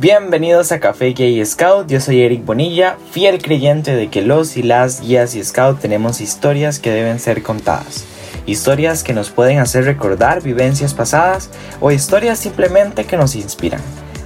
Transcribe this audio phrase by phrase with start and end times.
[0.00, 4.62] Bienvenidos a Café Gay Scout, yo soy Eric Bonilla, fiel creyente de que los y
[4.62, 8.04] las guías y scout tenemos historias que deben ser contadas.
[8.46, 11.50] Historias que nos pueden hacer recordar vivencias pasadas
[11.80, 13.80] o historias simplemente que nos inspiran.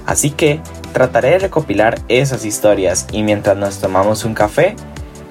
[0.05, 0.61] Así que
[0.93, 4.75] trataré de recopilar esas historias y mientras nos tomamos un café,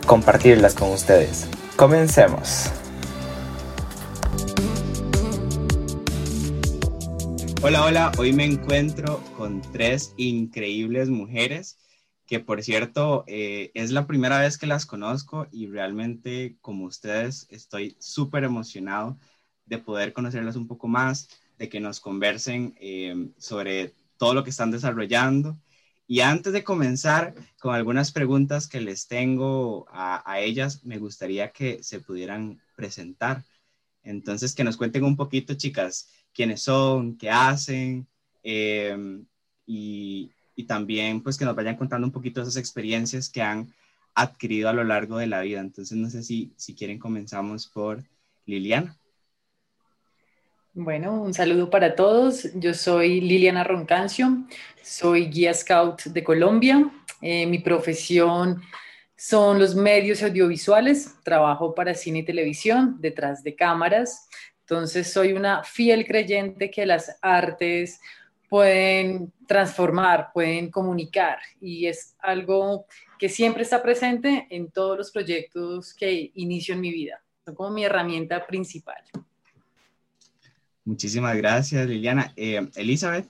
[0.06, 1.46] compartirlas con ustedes.
[1.76, 2.68] Comencemos.
[7.64, 11.78] Hola, hola, hoy me encuentro con tres increíbles mujeres
[12.26, 17.46] que por cierto eh, es la primera vez que las conozco y realmente como ustedes
[17.50, 19.16] estoy súper emocionado
[19.64, 24.50] de poder conocerlas un poco más, de que nos conversen eh, sobre todo lo que
[24.50, 25.56] están desarrollando.
[26.08, 31.52] Y antes de comenzar con algunas preguntas que les tengo a, a ellas, me gustaría
[31.52, 33.44] que se pudieran presentar.
[34.02, 38.06] Entonces, que nos cuenten un poquito, chicas, quiénes son, qué hacen
[38.42, 39.24] em,
[39.66, 43.72] y, y, también pues que nos vayan contando un poquito esas experiencias que han
[44.14, 45.60] adquirido a lo largo de la vida.
[45.60, 48.02] Entonces no sé si, si quieren comenzamos por
[48.46, 48.96] Liliana.
[50.74, 52.48] Bueno, un saludo para todos.
[52.54, 54.46] Yo soy Liliana Roncancio,
[54.82, 56.90] soy guía scout de Colombia.
[57.20, 58.62] Eh, mi profesión
[59.14, 64.28] son los medios audiovisuales, trabajo para cine y televisión, detrás de cámaras.
[64.72, 68.00] Entonces soy una fiel creyente que las artes
[68.48, 72.86] pueden transformar, pueden comunicar y es algo
[73.18, 77.22] que siempre está presente en todos los proyectos que inicio en mi vida.
[77.44, 79.04] Son como mi herramienta principal.
[80.86, 82.32] Muchísimas gracias, Liliana.
[82.34, 83.28] Eh, Elizabeth.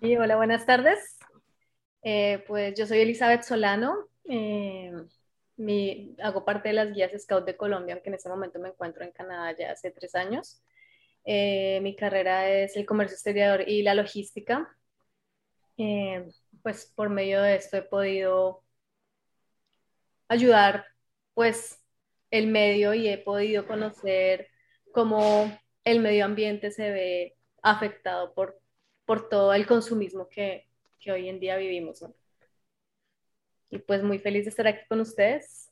[0.00, 1.18] Sí, hola, buenas tardes.
[2.04, 3.96] Eh, pues yo soy Elizabeth Solano.
[4.28, 4.92] Eh,
[6.22, 9.12] hago parte de las guías Scout de Colombia, aunque en este momento me encuentro en
[9.12, 10.62] Canadá ya hace tres años.
[11.24, 14.68] Eh, mi carrera es el comercio exterior y la logística.
[15.78, 16.28] Eh,
[16.62, 18.64] pues por medio de esto he podido
[20.28, 20.86] ayudar
[21.34, 21.80] pues
[22.30, 24.48] el medio y he podido conocer
[24.92, 25.50] cómo
[25.84, 28.60] el medio ambiente se ve afectado por,
[29.04, 30.68] por todo el consumismo que,
[31.00, 32.04] que hoy en día vivimos.
[33.72, 35.70] Y pues muy feliz de estar aquí con ustedes.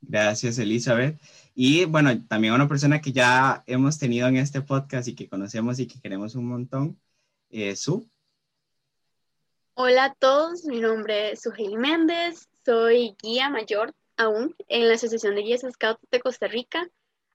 [0.00, 1.18] Gracias, Elizabeth.
[1.54, 5.78] Y bueno, también una persona que ya hemos tenido en este podcast y que conocemos
[5.78, 7.00] y que queremos un montón,
[7.50, 8.10] eh, Su.
[9.74, 15.36] Hola a todos, mi nombre es Sujei Méndez, soy guía mayor aún en la Asociación
[15.36, 16.88] de Guías Scouts de Costa Rica.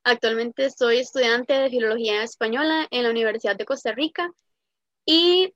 [0.04, 4.30] Actualmente soy estudiante de Filología Española en la Universidad de Costa Rica
[5.06, 5.54] y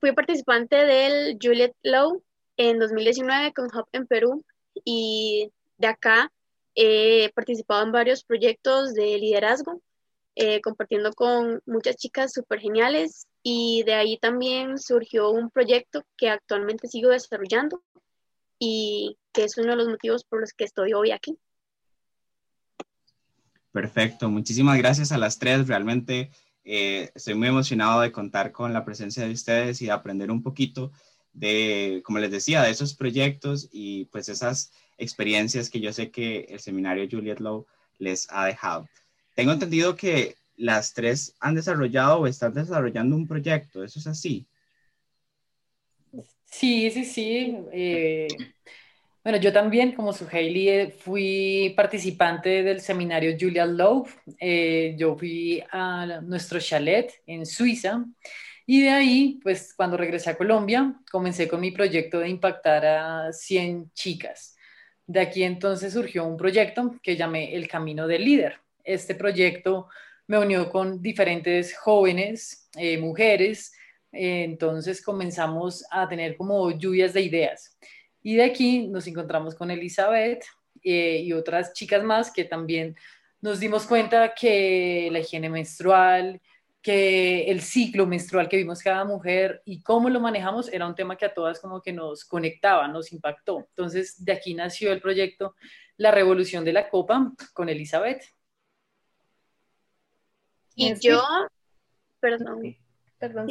[0.00, 2.22] fui participante del Juliet Lowe
[2.56, 4.44] en 2019 con Hub en Perú
[4.84, 6.32] y de acá
[6.74, 9.82] he participado en varios proyectos de liderazgo,
[10.34, 16.30] eh, compartiendo con muchas chicas súper geniales y de ahí también surgió un proyecto que
[16.30, 17.82] actualmente sigo desarrollando
[18.58, 21.36] y que es uno de los motivos por los que estoy hoy aquí.
[23.72, 26.30] Perfecto, muchísimas gracias a las tres, realmente
[26.64, 30.42] eh, estoy muy emocionado de contar con la presencia de ustedes y de aprender un
[30.42, 30.92] poquito
[31.32, 36.46] de, como les decía, de esos proyectos y pues esas experiencias que yo sé que
[36.48, 37.66] el seminario Juliet Lowe
[37.98, 38.88] les ha dejado.
[39.34, 44.46] Tengo entendido que las tres han desarrollado o están desarrollando un proyecto, ¿eso es así?
[46.44, 47.56] Sí, sí, sí.
[47.72, 48.28] Eh,
[49.24, 54.08] bueno, yo también, como su Hailey, fui participante del seminario Juliet Lowe.
[54.38, 58.04] Eh, yo fui a nuestro chalet en Suiza
[58.66, 63.32] y de ahí, pues cuando regresé a Colombia, comencé con mi proyecto de impactar a
[63.32, 64.56] 100 chicas.
[65.06, 68.60] De aquí entonces surgió un proyecto que llamé El Camino del Líder.
[68.84, 69.88] Este proyecto
[70.26, 73.72] me unió con diferentes jóvenes, eh, mujeres,
[74.12, 77.76] eh, entonces comenzamos a tener como lluvias de ideas.
[78.22, 80.44] Y de aquí nos encontramos con Elizabeth
[80.82, 82.96] eh, y otras chicas más que también
[83.40, 86.40] nos dimos cuenta que la higiene menstrual,
[86.82, 91.16] que el ciclo menstrual que vimos cada mujer y cómo lo manejamos era un tema
[91.16, 93.60] que a todas como que nos conectaba, nos impactó.
[93.68, 95.54] Entonces, de aquí nació el proyecto
[95.96, 98.24] La Revolución de la Copa con Elizabeth.
[100.74, 101.22] Y yo,
[102.18, 102.76] perdón,
[103.18, 103.46] perdón,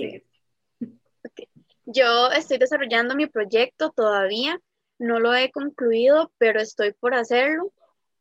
[1.85, 4.59] Yo estoy desarrollando mi proyecto todavía,
[4.99, 7.71] no lo he concluido, pero estoy por hacerlo.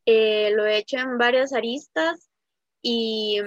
[0.07, 2.31] Eh, lo he hecho en varias aristas
[2.83, 3.41] y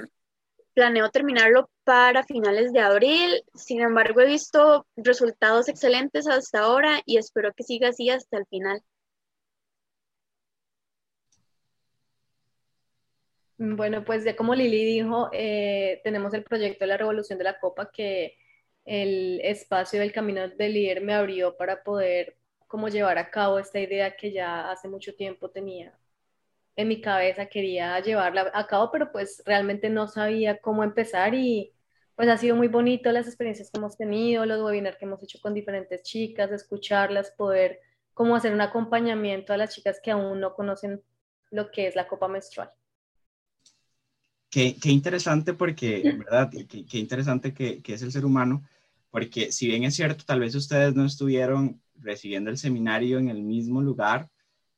[0.74, 3.44] planeo terminarlo para finales de abril.
[3.54, 8.46] Sin embargo, he visto resultados excelentes hasta ahora y espero que siga así hasta el
[8.48, 8.82] final.
[13.58, 17.60] Bueno, pues ya como Lili dijo, eh, tenemos el proyecto de la Revolución de la
[17.60, 18.36] Copa que
[18.84, 22.36] el espacio del camino del líder me abrió para poder
[22.68, 25.98] como llevar a cabo esta idea que ya hace mucho tiempo tenía
[26.76, 31.72] en mi cabeza, quería llevarla a cabo, pero pues realmente no sabía cómo empezar y
[32.16, 35.40] pues ha sido muy bonito las experiencias que hemos tenido, los webinars que hemos hecho
[35.42, 37.80] con diferentes chicas, escucharlas, poder
[38.14, 41.02] como hacer un acompañamiento a las chicas que aún no conocen
[41.52, 42.70] lo que es la copa menstrual.
[44.50, 46.52] Qué, qué interesante porque, ¿verdad?
[46.52, 48.64] Qué, qué interesante que, que, es el ser humano,
[49.10, 53.42] porque si bien es cierto, tal vez ustedes no estuvieron recibiendo el seminario en el
[53.42, 54.30] mismo lugar,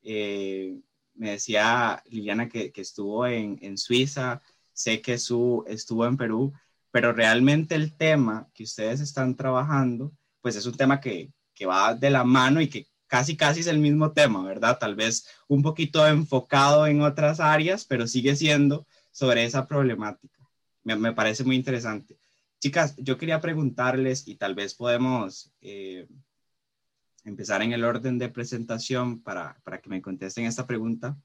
[0.01, 0.80] eh,
[1.15, 4.41] me decía Liliana que, que estuvo en, en, Suiza,
[4.73, 6.53] sé que su, estuvo en Perú,
[6.91, 11.94] pero realmente el tema que ustedes están trabajando, pues es un tema que, que va
[11.95, 14.77] de la mano y que casi casi es el mismo tema, ¿verdad?
[14.79, 20.39] Tal vez un poquito enfocado en otras áreas, pero sigue siendo sobre esa problemática.
[20.83, 22.19] Me, me parece muy interesante.
[22.59, 26.07] Chicas, yo quería preguntarles y tal vez podemos eh,
[27.25, 31.18] empezar en el orden de presentación para, para que me contesten esta pregunta.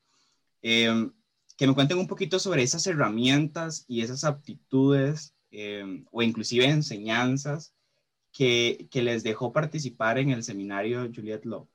[0.62, 1.10] Eh,
[1.56, 7.74] que me cuenten un poquito sobre esas herramientas y esas aptitudes eh, o inclusive enseñanzas
[8.32, 11.68] que, que, les dejó participar en el seminario Juliet Law.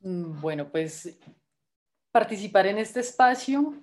[0.00, 1.18] Mm, bueno, pues
[2.12, 3.74] participar en este espacio,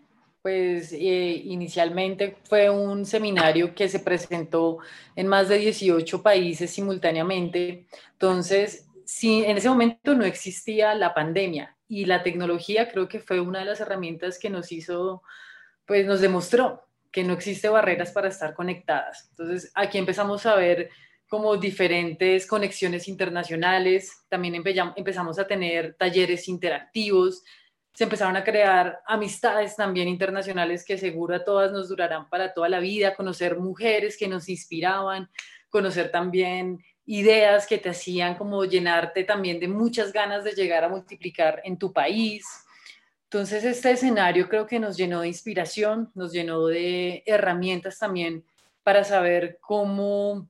[0.44, 4.80] pues eh, inicialmente fue un seminario que se presentó
[5.16, 7.88] en más de 18 países simultáneamente.
[8.12, 13.40] Entonces, sí, en ese momento no existía la pandemia y la tecnología creo que fue
[13.40, 15.24] una de las herramientas que nos hizo,
[15.86, 19.30] pues nos demostró que no existe barreras para estar conectadas.
[19.30, 20.89] Entonces, aquí empezamos a ver
[21.30, 27.44] como diferentes conexiones internacionales, también empezamos a tener talleres interactivos,
[27.94, 32.69] se empezaron a crear amistades también internacionales que seguro a todas nos durarán para toda
[32.69, 35.30] la vida, conocer mujeres que nos inspiraban,
[35.69, 40.90] conocer también ideas que te hacían como llenarte también de muchas ganas de llegar a
[40.90, 42.45] multiplicar en tu país.
[43.25, 48.44] Entonces este escenario creo que nos llenó de inspiración, nos llenó de herramientas también
[48.84, 50.50] para saber cómo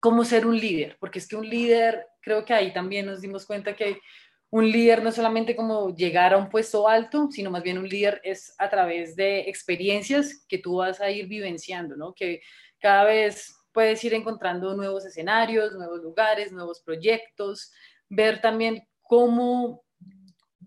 [0.00, 3.46] cómo ser un líder, porque es que un líder, creo que ahí también nos dimos
[3.46, 4.00] cuenta que
[4.50, 8.20] un líder no solamente como llegar a un puesto alto, sino más bien un líder
[8.24, 12.14] es a través de experiencias que tú vas a ir vivenciando, ¿no?
[12.14, 12.40] Que
[12.80, 17.72] cada vez puedes ir encontrando nuevos escenarios, nuevos lugares, nuevos proyectos,
[18.08, 19.84] ver también cómo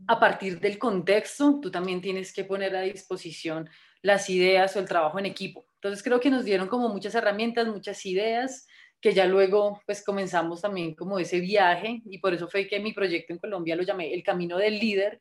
[0.07, 3.69] a partir del contexto tú también tienes que poner a disposición
[4.01, 5.65] las ideas o el trabajo en equipo.
[5.75, 8.67] Entonces creo que nos dieron como muchas herramientas, muchas ideas
[9.01, 12.93] que ya luego pues comenzamos también como ese viaje y por eso fue que mi
[12.93, 15.19] proyecto en Colombia lo llamé El Camino del Líder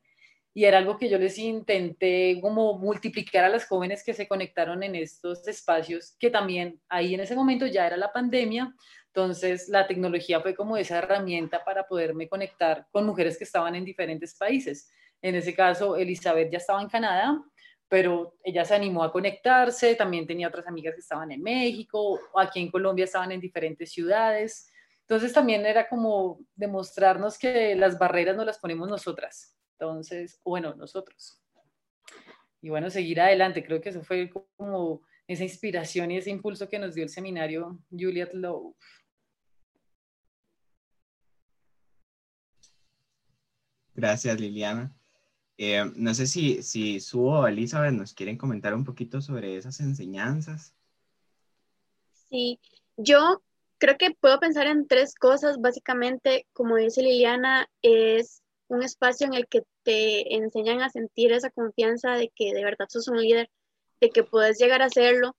[0.52, 4.82] y era algo que yo les intenté como multiplicar a las jóvenes que se conectaron
[4.82, 8.74] en estos espacios, que también ahí en ese momento ya era la pandemia,
[9.06, 13.84] entonces la tecnología fue como esa herramienta para poderme conectar con mujeres que estaban en
[13.84, 14.90] diferentes países.
[15.22, 17.40] En ese caso, Elizabeth ya estaba en Canadá,
[17.90, 22.60] pero ella se animó a conectarse, también tenía otras amigas que estaban en México, aquí
[22.60, 24.70] en Colombia estaban en diferentes ciudades.
[25.00, 29.56] Entonces también era como demostrarnos que las barreras no las ponemos nosotras.
[29.72, 31.42] Entonces, bueno, nosotros.
[32.62, 33.64] Y bueno, seguir adelante.
[33.64, 37.80] Creo que eso fue como esa inspiración y ese impulso que nos dio el seminario
[37.90, 38.76] Juliet Lowe.
[43.96, 44.94] Gracias, Liliana.
[45.62, 49.78] Eh, no sé si, si Su o Elizabeth nos quieren comentar un poquito sobre esas
[49.80, 50.74] enseñanzas.
[52.30, 52.58] Sí,
[52.96, 53.42] yo
[53.76, 55.60] creo que puedo pensar en tres cosas.
[55.60, 61.50] Básicamente, como dice Liliana, es un espacio en el que te enseñan a sentir esa
[61.50, 63.50] confianza de que de verdad sos un líder,
[64.00, 65.36] de que puedes llegar a serlo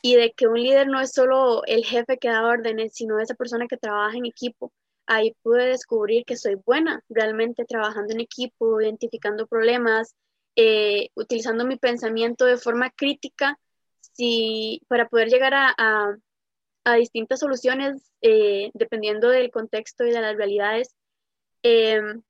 [0.00, 3.34] y de que un líder no es solo el jefe que da órdenes, sino esa
[3.34, 4.72] persona que trabaja en equipo
[5.06, 10.14] ahí pude descubrir que soy buena realmente trabajando en equipo, identificando problemas,
[10.56, 13.58] eh, utilizando mi pensamiento de forma crítica
[14.00, 15.74] si, para poder llegar a,
[16.84, 20.94] a, distintas soluciones eh, dependiendo del contexto y de las realidades.
[21.62, 22.22] Em,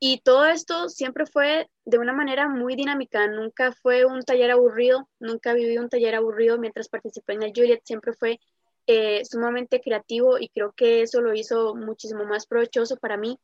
[0.00, 5.08] y todo esto siempre fue de una manera muy dinámica, nunca fue un taller aburrido,
[5.18, 8.38] nunca viví un taller aburrido mientras participé en el Juliet, siempre fue
[8.86, 13.38] eh, sumamente creativo y creo que eso lo hizo muchísimo más provechoso para mí.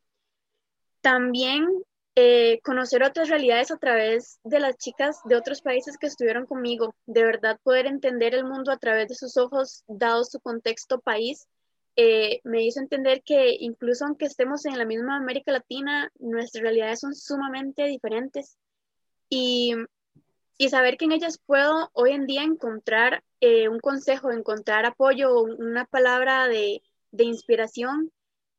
[1.01, 1.67] También
[2.17, 6.95] eh, conocer otras realidades a través de las chicas de otros países que estuvieron conmigo,
[7.07, 11.47] de verdad poder entender el mundo a través de sus ojos, dado su contexto país,
[11.97, 17.01] eh, me hizo entender que incluso aunque estemos en la misma América Latina, nuestras realidades
[17.01, 18.57] son sumamente diferentes
[19.29, 19.75] y,
[20.59, 25.43] y saber que en ellas puedo hoy en día encontrar eh, un consejo, encontrar apoyo,
[25.43, 26.83] una palabra de,
[27.13, 28.13] inspiración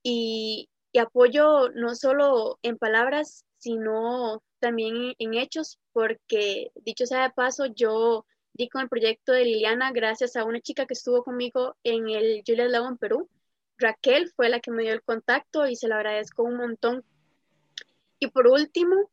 [0.04, 0.70] y,
[1.00, 8.26] apoyo no solo en palabras, sino también en hechos, porque dicho sea de paso, yo
[8.54, 12.44] di con el proyecto de Liliana gracias a una chica que estuvo conmigo en el
[12.46, 13.30] Julius Lago en Perú.
[13.78, 17.06] Raquel fue la que me dio el contacto y se lo agradezco un montón.
[18.20, 19.10] Y por último,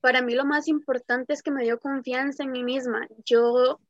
[0.00, 3.06] para mí lo más importante es que me dio confianza en mí misma.
[3.24, 3.80] Yo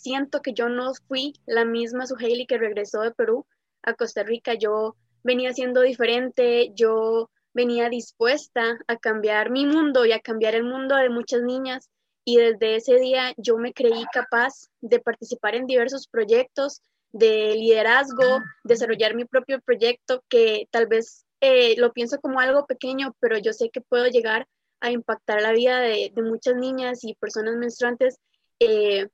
[0.00, 3.46] siento que yo no fui la misma Suheili que regresó de Perú
[3.82, 4.54] a Costa Rica.
[4.54, 10.64] Yo venía siendo diferente, yo venía dispuesta a cambiar mi mundo y a cambiar el
[10.64, 11.90] mundo de muchas niñas.
[12.24, 16.80] Y desde ese día yo me creí capaz de participar en diversos proyectos
[17.12, 23.14] de liderazgo, desarrollar mi propio proyecto que tal vez eh, lo pienso como algo pequeño,
[23.20, 24.46] pero yo sé que puedo llegar
[24.80, 28.18] a impactar la vida de, muchas niñas y personas menstruantes
[28.60, 29.08] eh,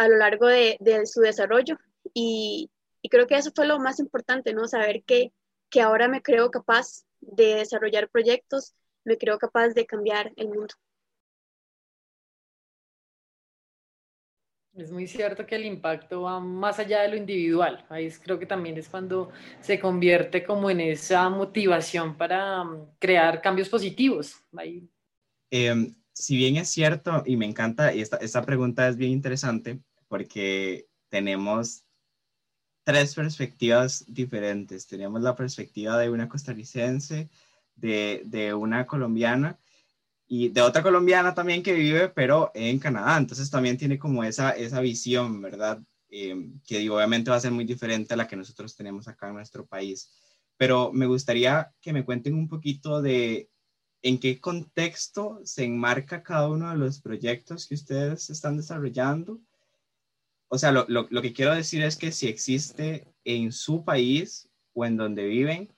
[0.00, 1.76] a lo largo de, su desarrollo.
[2.14, 2.70] Y,
[3.10, 4.66] creo que eso fue lo más importante, ¿no?
[4.66, 5.32] Saber que,
[5.68, 10.74] que ahora me creo capaz de desarrollar proyectos, me creo capaz de cambiar el mundo.
[14.74, 17.84] Es muy cierto que el impacto va más allá de lo individual.
[17.88, 19.30] Ahí creo que también es cuando
[19.60, 24.36] se convierte como en esa motivación para mm, crear cambios positivos.
[24.56, 24.88] Ahí
[25.50, 29.80] Em, si bien es cierto, y me encanta, y esta, esta pregunta es bien interesante,
[30.10, 31.84] porque tenemos
[32.82, 34.88] tres perspectivas diferentes.
[34.88, 37.30] Tenemos la perspectiva de una costarricense,
[37.76, 39.56] de, de, una colombiana
[40.26, 43.16] y de otra colombiana también que vive, pero en Canadá.
[43.18, 45.80] Entonces también tiene como esa, esa visión, ¿verdad?
[46.08, 49.34] Em, que obviamente va a ser muy diferente a la que nosotros tenemos acá en
[49.34, 50.10] nuestro país.
[50.56, 53.48] Pero me gustaría que me cuenten un poquito de
[54.02, 59.40] en qué contexto se enmarca cada uno de los proyectos que ustedes están desarrollando.
[60.52, 64.96] O sea, lo, que quiero decir es que si existe en su país o en
[64.96, 65.72] donde viven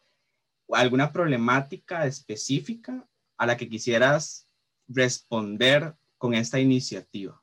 [0.71, 4.49] alguna problemática específica a la que quisieras
[4.89, 7.39] responder con esta iniciativa.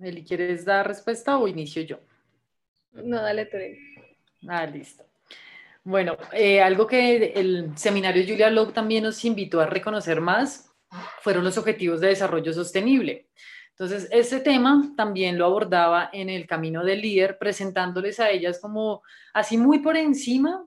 [0.00, 1.98] Eli, ¿quieres dar respuesta o inicio yo?
[2.92, 3.56] No, dale tú.
[4.46, 5.04] Ah, listo.
[5.82, 10.70] Bueno, eh, algo que el seminario Julia Locke también nos invitó a reconocer más
[11.20, 13.28] fueron los objetivos de desarrollo sostenible.
[13.76, 19.02] Entonces, ese tema también lo abordaba en el camino del líder, presentándoles a ellas como
[19.32, 20.64] así muy por encima,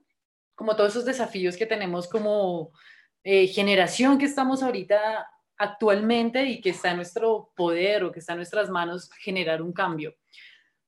[0.56, 2.72] como todos esos desafíos que tenemos como
[3.24, 5.26] eh, generación que estamos ahorita
[5.58, 9.72] actualmente y que está en nuestro poder o que está en nuestras manos generar un
[9.72, 10.14] cambio.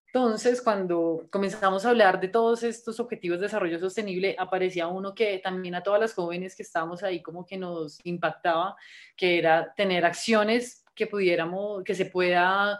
[0.07, 5.37] Entonces, cuando comenzamos a hablar de todos estos objetivos de desarrollo sostenible, aparecía uno que
[5.37, 8.75] también a todas las jóvenes que estábamos ahí como que nos impactaba,
[9.15, 12.79] que era tener acciones que pudiéramos, que se pueda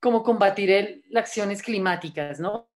[0.00, 2.70] como combatir las acciones climáticas, ¿no?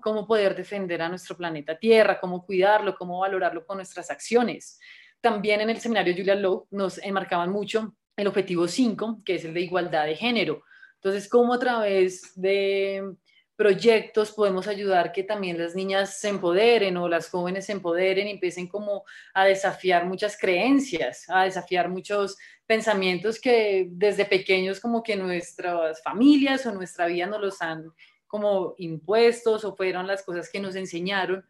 [0.00, 4.78] Cómo poder defender a nuestro planeta Tierra, cómo cuidarlo, cómo valorarlo con nuestras acciones.
[5.20, 9.54] También en el seminario Julia Lowe nos enmarcaban mucho el objetivo 5, que es el
[9.54, 10.62] de igualdad de género
[11.04, 13.14] entonces, ¿cómo a través de
[13.56, 18.32] proyectos podemos ayudar que también las niñas se empoderen o las jóvenes se empoderen y
[18.32, 25.16] empiecen como a desafiar muchas creencias, a desafiar muchos pensamientos que desde pequeños como que
[25.16, 27.92] nuestras familias o nuestra vida nos los han
[28.26, 31.44] como impuestos o fueron las cosas que nos enseñaron.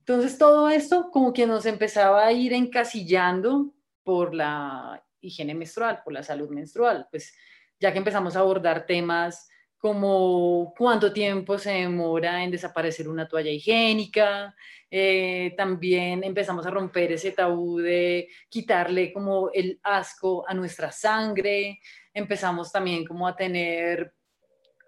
[0.00, 6.12] Entonces todo esto como que nos empezaba a ir encasillando por la higiene menstrual, por
[6.12, 7.08] la salud menstrual.
[7.10, 7.32] Pues
[7.78, 9.48] ya que empezamos a abordar temas
[9.80, 14.54] como cuánto tiempo se demora en desaparecer una toalla higiénica,
[14.90, 21.80] eh, también empezamos a romper ese tabú de quitarle como el asco a nuestra sangre,
[22.12, 24.12] empezamos también como a tener,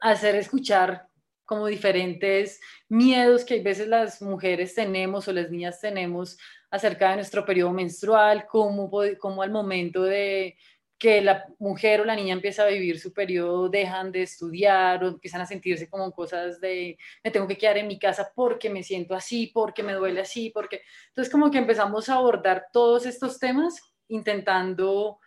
[0.03, 1.09] a hacer escuchar
[1.47, 6.37] como diferentes miedos que a veces las mujeres tenemos o las niñas tenemos
[6.71, 10.57] acerca de nuestro periodo menstrual, como, como al momento de
[11.03, 15.09] que la mujer o la niña empieza a vivir su periodo, dejan de estudiar o
[15.09, 18.85] empiezan a sentirse como cosas de me tengo que quedar en mi casa porque me
[18.85, 20.83] siento así, porque me duele así, porque...
[21.09, 25.19] Entonces como que empezamos a abordar todos estos temas intentando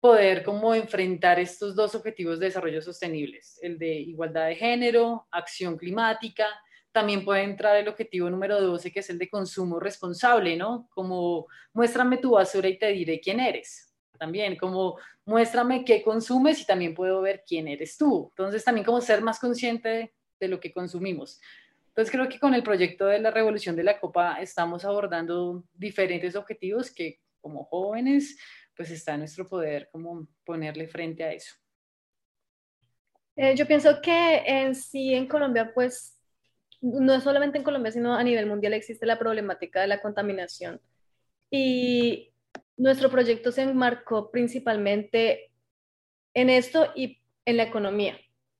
[0.00, 5.76] poder como enfrentar estos dos objetivos de desarrollo sostenibles, el de igualdad de género, acción
[5.76, 6.46] climática,
[6.92, 10.88] también puede entrar el objetivo número 12, que es el de consumo responsable, ¿no?
[10.88, 13.89] Como muéstrame tu basura y te diré quién eres
[14.20, 18.28] también, como muéstrame qué consumes y también puedo ver quién eres tú.
[18.32, 21.40] Entonces también como ser más consciente de, lo que consumimos.
[21.88, 26.36] Entonces creo que con el proyecto de la revolución de la copa estamos abordando diferentes
[26.36, 28.38] objetivos que como jóvenes
[28.76, 31.54] pues está en nuestro poder como ponerle frente a eso.
[33.36, 36.18] Eh, yo pienso que en sí en Colombia, pues,
[36.80, 40.80] no es solamente en Colombia, sino a nivel mundial existe la problemática de la contaminación.
[41.50, 42.29] Y
[42.80, 45.50] nuestro proyecto se enmarcó principalmente
[46.32, 48.18] en esto y en la economía,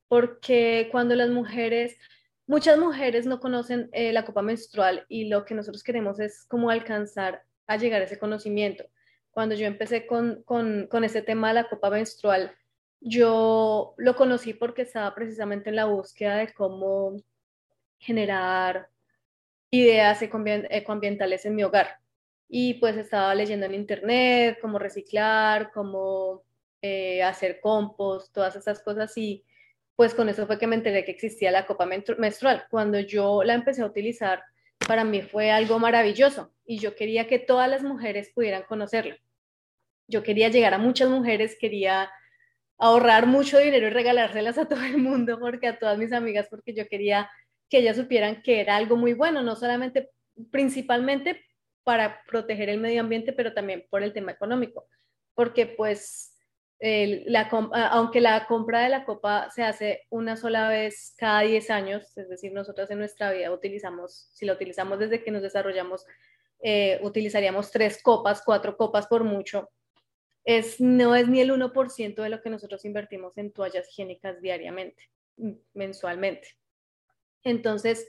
[0.08, 1.96] porque cuando las mujeres,
[2.46, 6.68] muchas mujeres no conocen eh, la copa menstrual y lo que nosotros queremos es como
[6.68, 8.84] alcanzar a llegar a ese conocimiento.
[9.30, 12.54] Cuando yo empecé con, con, con ese tema de la copa menstrual,
[13.00, 17.16] yo lo conocí porque estaba precisamente en la búsqueda de cómo
[17.98, 18.88] generar
[19.70, 21.99] ideas ecoambientales en mi hogar.
[22.52, 26.42] Y pues estaba leyendo en internet cómo reciclar, cómo
[26.82, 29.44] eh, hacer compost, todas esas cosas y
[29.94, 32.64] pues con eso fue que me enteré que existía la copa menstrual.
[32.70, 34.42] Cuando yo la empecé a utilizar,
[34.88, 39.18] para mí fue algo maravilloso y yo quería que todas las mujeres pudieran conocerla.
[40.08, 42.10] Yo quería llegar a muchas mujeres, quería
[42.78, 46.72] ahorrar mucho dinero y regalárselas a todo el mundo, porque a todas mis amigas, porque
[46.72, 47.30] yo quería
[47.68, 50.10] que ellas supieran que era algo muy bueno, no solamente,
[50.50, 51.44] principalmente
[51.90, 54.86] para proteger el medio ambiente, pero también por el tema económico,
[55.34, 56.36] porque pues
[56.78, 57.48] la,
[57.90, 62.28] aunque la compra de la copa se hace una sola vez cada 10 años, es
[62.28, 66.06] decir, nosotros en nuestra vida utilizamos, si la utilizamos desde que nos desarrollamos,
[66.62, 69.68] eh, utilizaríamos tres copas, cuatro copas por mucho,
[70.44, 75.10] es, no es ni el 1% de lo que nosotros invertimos en toallas higiénicas diariamente,
[75.74, 76.56] mensualmente.
[77.42, 78.06] Entonces,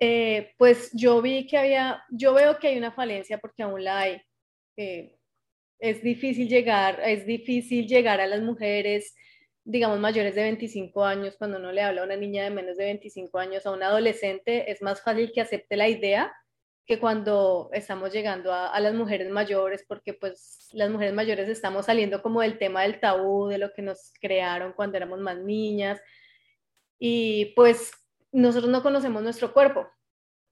[0.00, 4.00] eh, pues yo vi que había, yo veo que hay una falencia porque aún la
[4.00, 4.22] hay.
[5.78, 9.14] Es difícil llegar, es difícil llegar a las mujeres,
[9.64, 12.84] digamos, mayores de 25 años, cuando uno le habla a una niña de menos de
[12.84, 16.32] 25 años, a un adolescente, es más fácil que acepte la idea
[16.86, 21.86] que cuando estamos llegando a, a, las mujeres mayores, porque pues las mujeres mayores estamos
[21.86, 26.00] saliendo como del tema del tabú, de lo que nos crearon cuando éramos más niñas,
[26.98, 27.92] y pues
[28.32, 29.88] nosotros no conocemos nuestro cuerpo,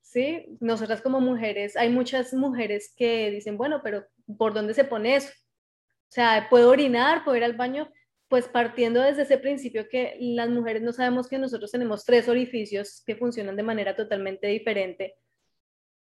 [0.03, 0.57] ¿sí?
[0.61, 5.31] Nosotras como mujeres, hay muchas mujeres que dicen, bueno, pero ¿por dónde se pone eso?
[5.31, 7.25] O sea, ¿puedo orinar?
[7.25, 7.91] ¿Puedo ir al baño?
[8.29, 13.03] Pues partiendo desde ese principio que las mujeres no sabemos que nosotros tenemos tres orificios
[13.07, 15.17] que funcionan de manera totalmente diferente.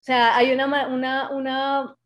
[0.00, 1.96] O sea, hay una, una, una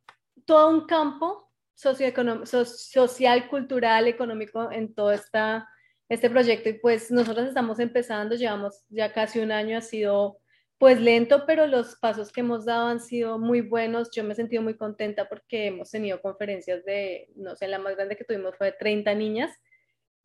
[0.44, 5.68] todo un campo social, cultural, económico en todo esta,
[6.08, 10.38] este proyecto y pues nosotros estamos empezando, llevamos ya casi un año, ha sido
[10.78, 14.10] pues lento, pero los pasos que hemos dado han sido muy buenos.
[14.10, 17.96] Yo me he sentido muy contenta porque hemos tenido conferencias de, no sé, la más
[17.96, 19.50] grande que tuvimos fue de 30 niñas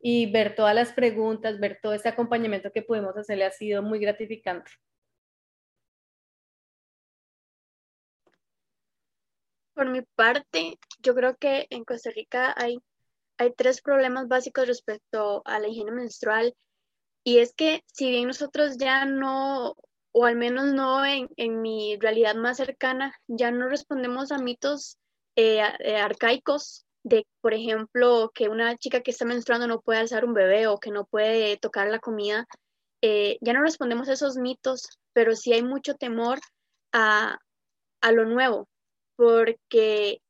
[0.00, 4.00] y ver todas las preguntas, ver todo este acompañamiento que pudimos hacerle ha sido muy
[4.00, 4.70] gratificante.
[9.74, 12.78] Por mi parte, yo creo que en Costa Rica hay,
[13.40, 16.54] hay tres problemas básicos respecto a la higiene menstrual.
[17.24, 19.74] Y es que si bien nosotros ya no
[20.12, 21.28] o al menos no en,
[21.62, 24.98] mi realidad más cercana, ya no respondemos a mitos
[25.36, 30.24] eh, eh, arcaicos de, por ejemplo, que una chica que está menstruando no puede alzar
[30.24, 32.46] un bebé o que no puede tocar la comida.
[33.00, 36.40] Eh, ya no respondemos a esos mitos, pero sí hay mucho temor
[36.92, 37.38] a,
[38.02, 38.68] a lo nuevo,
[39.16, 40.20] porque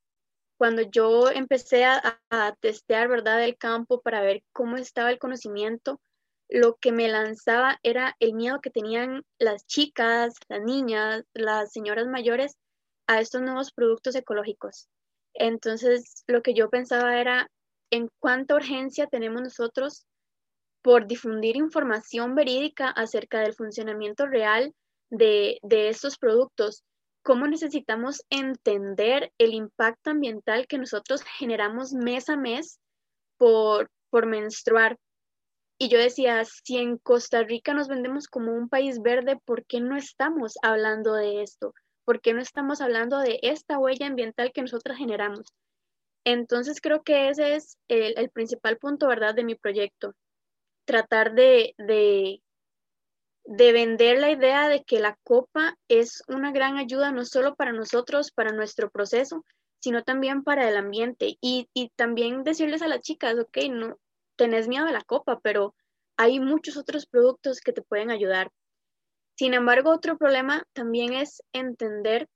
[0.61, 2.21] cuando yo empecé a,
[2.61, 6.03] testear, ¿verdad?, el campo para ver cómo estaba el conocimiento,
[6.51, 12.09] lo que me lanzaba era el miedo que tenían las chicas, las niñas, las señoras
[12.09, 12.59] mayores
[13.07, 14.91] a estos nuevos productos ecológicos.
[15.33, 17.51] Entonces, lo que yo pensaba era
[17.91, 20.05] en cuánta urgencia tenemos nosotros
[20.83, 24.75] por difundir información verídica acerca del funcionamiento real
[25.09, 26.85] de estos productos,
[27.23, 32.81] cómo necesitamos entender el impacto ambiental que nosotros generamos mes a mes
[33.37, 34.99] por, por menstruar,
[35.83, 39.81] y yo decía, si en Costa Rica nos vendemos como un país verde, ¿por qué
[39.81, 41.73] no estamos hablando de esto?
[42.05, 45.47] ¿Por qué no estamos hablando de esta huella ambiental que nosotros generamos?
[46.27, 50.13] Entonces creo que ese es el, principal punto, ¿verdad?, de mi proyecto.
[50.85, 52.43] Tratar de, de,
[53.51, 57.73] de vender la idea de que la copa es una gran ayuda no solo para
[57.73, 59.45] nosotros, para nuestro proceso,
[59.81, 61.37] sino también para el ambiente.
[61.41, 63.99] Y, y también decirles a las chicas, ok, no,
[64.37, 65.75] tenés miedo de la copa, pero
[66.17, 68.53] hay muchos otros productos que te pueden ayudar.
[69.37, 72.29] Sin embargo, otro problema también es entender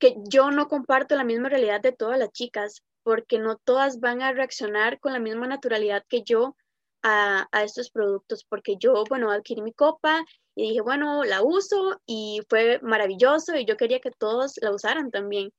[0.00, 4.22] que yo no comparto la misma realidad de todas las chicas, porque no todas van
[4.22, 6.56] a reaccionar con la misma naturalidad que yo
[7.02, 12.40] a, estos productos, porque yo, bueno, adquirí mi copa y dije, bueno, la uso y
[12.48, 15.52] fue maravilloso y yo quería que todos la usaran también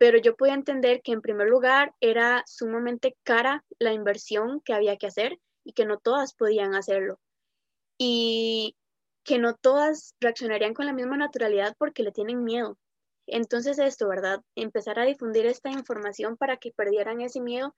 [0.00, 4.96] pero yo pude entender que en primer lugar era sumamente cara la inversión que había
[4.96, 7.20] que hacer y que no todas podían hacerlo.
[7.98, 8.76] y
[9.24, 12.78] que no todas reaccionarían con la misma naturalidad porque le tienen miedo.
[13.26, 14.40] Entonces esto, ¿verdad?
[14.56, 17.74] Empezar a difundir esta información para que perdieran ese miedo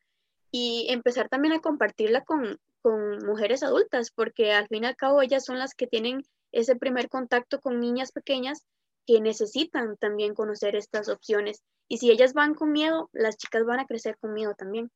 [0.52, 5.22] y empezar también a compartirla con, con mujeres adultas, porque al fin y al cabo
[5.22, 8.66] ellas son las que tienen ese primer contacto con niñas pequeñas
[9.06, 11.62] que necesitan también conocer estas opciones.
[11.88, 14.90] Y si ellas van con miedo, las chicas van a crecer con miedo también.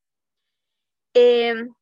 [1.15, 1.75] Em,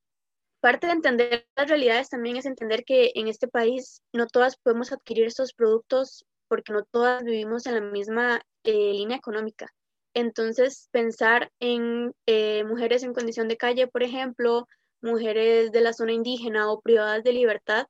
[0.60, 4.92] parte de entender las realidades también es entender que en este país no todas podemos
[4.92, 9.74] adquirir estos productos porque no todas vivimos en la misma eh, línea económica.
[10.14, 14.66] Entonces, pensar en eh, mujeres en condición de calle, por ejemplo,
[15.02, 17.86] mujeres de la zona indígena o privadas de libertad,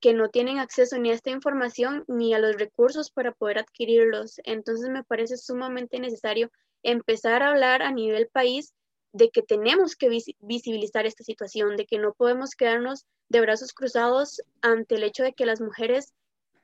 [0.00, 4.40] que no tienen acceso ni a esta información ni a los recursos para poder adquirirlos.
[4.44, 6.50] Entonces, me parece sumamente necesario
[6.82, 8.74] empezar a hablar a nivel país
[9.12, 10.10] de que tenemos que
[10.40, 15.32] visibilizar esta situación, de que no podemos quedarnos de brazos cruzados ante el hecho de
[15.32, 16.12] que las mujeres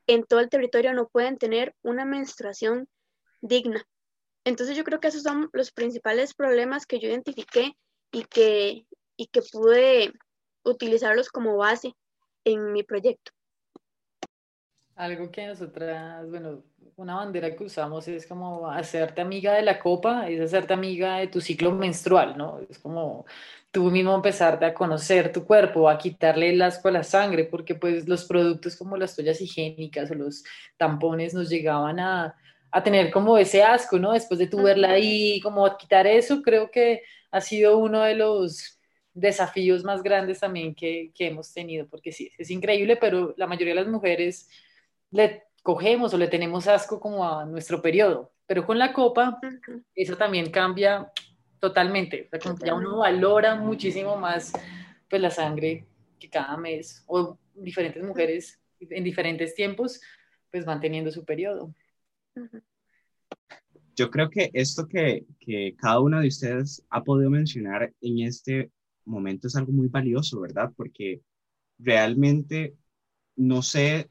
[0.06, 2.88] en todo el territorio no pueden tener una menstruación
[3.40, 3.86] digna.
[4.44, 7.72] Entonces yo creo que esos son los principales problemas que yo identifiqué
[8.12, 10.12] y que, y que pude
[10.64, 11.94] utilizarlos como base
[12.44, 13.32] en mi proyecto.
[14.96, 16.62] Algo que nosotras, bueno,
[16.96, 21.28] una bandera que usamos es como hacerte amiga de la copa, es hacerte amiga de
[21.28, 22.60] tu ciclo menstrual, ¿no?
[22.68, 23.24] Es como
[23.70, 27.74] tú mismo empezarte a conocer tu cuerpo, a quitarle el asco a la sangre, porque
[27.74, 30.44] pues los productos como las toallas higiénicas o los
[30.76, 32.36] tampones nos llegaban a,
[32.70, 34.12] a tener como ese asco, ¿no?
[34.12, 38.78] Después de tu verla ahí, como quitar eso, creo que ha sido uno de los
[39.12, 43.74] desafíos más grandes también que, que hemos tenido, porque sí, es increíble, pero la mayoría
[43.74, 44.48] de las mujeres
[45.10, 49.38] le cogemos o le tenemos asco como a nuestro periodo, pero con la copa
[49.94, 51.10] eso también cambia
[51.58, 54.52] totalmente, o sea, ya uno valora muchísimo más
[55.08, 55.84] pues la sangre
[56.18, 60.00] que cada mes o diferentes mujeres en diferentes tiempos
[60.50, 61.74] pues van teniendo su periodo.
[63.96, 68.70] Yo creo que esto que, que cada una de ustedes ha podido mencionar en este
[69.04, 70.72] momento es algo muy valioso, ¿verdad?
[70.76, 71.20] Porque
[71.78, 72.74] realmente
[73.36, 74.10] no sé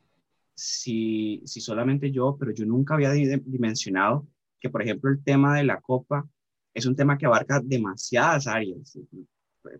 [0.53, 4.27] si, si solamente yo, pero yo nunca había dimensionado
[4.59, 6.27] que, por ejemplo, el tema de la copa
[6.73, 8.97] es un tema que abarca demasiadas áreas.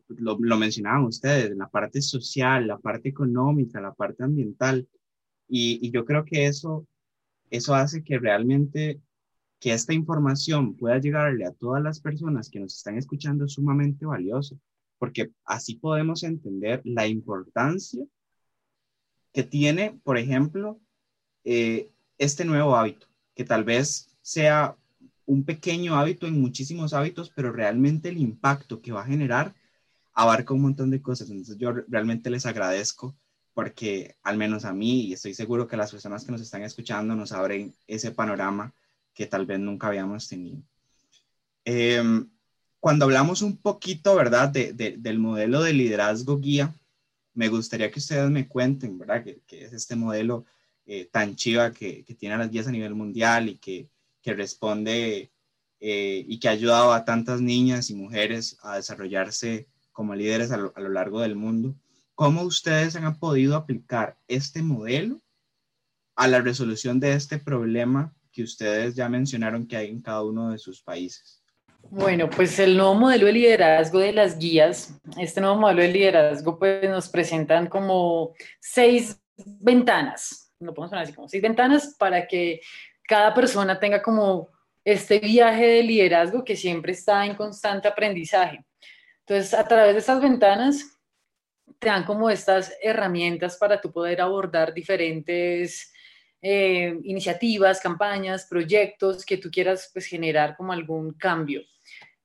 [0.08, 4.88] Lo, lo, mencionaban ustedes, la parte social, la parte económica, la parte ambiental.
[5.48, 6.86] Y, y, yo creo que eso,
[7.50, 9.02] eso hace que realmente
[9.60, 14.06] que esta información pueda llegarle a todas las personas que nos están escuchando es sumamente
[14.06, 14.58] valioso,
[14.98, 18.06] porque así podemos entender la importancia
[19.34, 20.80] que tiene, por ejemplo,
[21.44, 24.76] eh, este nuevo hábito, que tal vez sea
[25.26, 29.54] un pequeño hábito en muchísimos hábitos, pero realmente el impacto que va a generar
[30.14, 31.30] abarca un montón de cosas.
[31.30, 33.16] Entonces yo realmente les agradezco
[33.60, 37.14] porque al menos a mí, y estoy seguro que las personas que nos están escuchando
[37.14, 38.74] nos abren ese panorama
[39.14, 40.62] que tal vez nunca habíamos tenido.
[41.66, 42.30] Em,
[42.80, 46.74] cuando hablamos un poquito, ¿verdad?, del modelo de liderazgo guía,
[47.34, 49.26] me gustaría que ustedes me cuenten, ¿verdad?
[49.26, 50.46] Que, es este modelo
[50.86, 53.90] eh, tan chiva que, que, tiene las guías a nivel mundial y que,
[54.22, 55.32] que responde
[55.82, 60.56] eh, y que ha ayudado a tantas niñas y mujeres a desarrollarse como líderes a
[60.56, 61.76] a lo largo del mundo.
[62.20, 65.22] ¿Cómo ustedes han podido aplicar este modelo
[66.18, 70.52] a la resolución de este problema que ustedes ya mencionaron que hay en cada uno
[70.52, 71.42] de sus países?
[71.90, 76.60] Bueno, pues el nuevo modelo de liderazgo de las guías, este nuevo modelo de liderazgo
[76.60, 82.60] pues nos presentan como seis ventanas, lo podemos poner así como seis ventanas para que
[83.04, 84.50] cada persona tenga como
[84.84, 88.66] este viaje de liderazgo que siempre está en constante aprendizaje.
[89.26, 90.99] Entonces, a través de estas ventanas
[91.78, 95.92] te dan como estas herramientas para tú poder abordar diferentes
[96.42, 101.62] eh, iniciativas, campañas, proyectos que tú quieras pues, generar como algún cambio.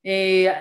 [0.03, 0.51] Eh,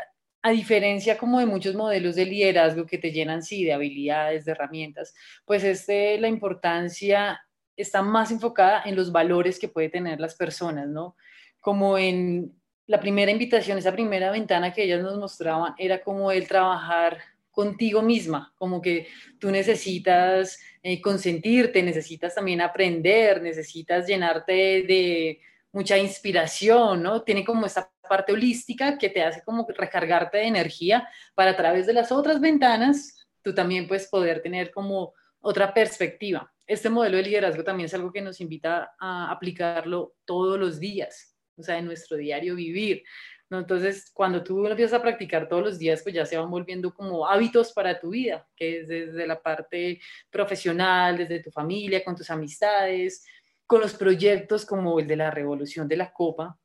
[0.43, 4.53] a diferencia como de muchos modelos de liderazgo que te llenan, sí, de habilidades, de
[4.53, 5.15] herramientas,
[5.47, 7.41] pues este, la importancia
[7.77, 11.17] está más enfocada en los valores que puede tener las personas, ¿no?
[11.61, 12.53] Como en
[12.87, 17.19] la primera invitación, esa primera ventana que ellas nos mostraban, era como el trabajar
[17.55, 25.41] contigo misma, como que tú necesitas eh, consentirte, necesitas también aprender, necesitas llenarte de
[25.73, 27.23] mucha inspiración, ¿no?
[27.23, 31.87] Tiene como esta parte holística que te hace como recargarte de energía para a través
[31.87, 36.51] de las otras ventanas tú también puedes poder tener como otra perspectiva.
[36.67, 41.37] Este modelo de liderazgo también es algo que nos invita a aplicarlo todos los días,
[41.57, 43.05] o sea, en nuestro diario vivir,
[43.51, 43.59] ¿no?
[43.59, 46.93] Entonces, cuando tú lo empiezas a practicar todos los días, pues ya se van volviendo
[46.93, 52.17] como hábitos para tu vida, que es desde la parte profesional, desde tu familia, con
[52.17, 53.25] tus amistades,
[53.67, 56.59] con los proyectos como el de la revolución de la copa,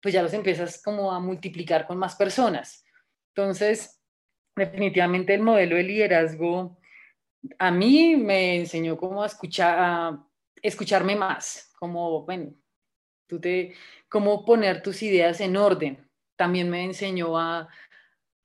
[0.00, 2.84] pues ya los empiezas como a multiplicar con más personas.
[3.34, 4.00] Entonces,
[4.54, 6.78] definitivamente el modelo de liderazgo
[7.58, 10.26] a mí me enseñó cómo a escuchar, a
[10.62, 12.52] escucharme más, como, bueno,
[13.26, 13.74] tú te,
[14.08, 16.05] cómo poner tus ideas en orden.
[16.36, 17.68] También me enseñó a,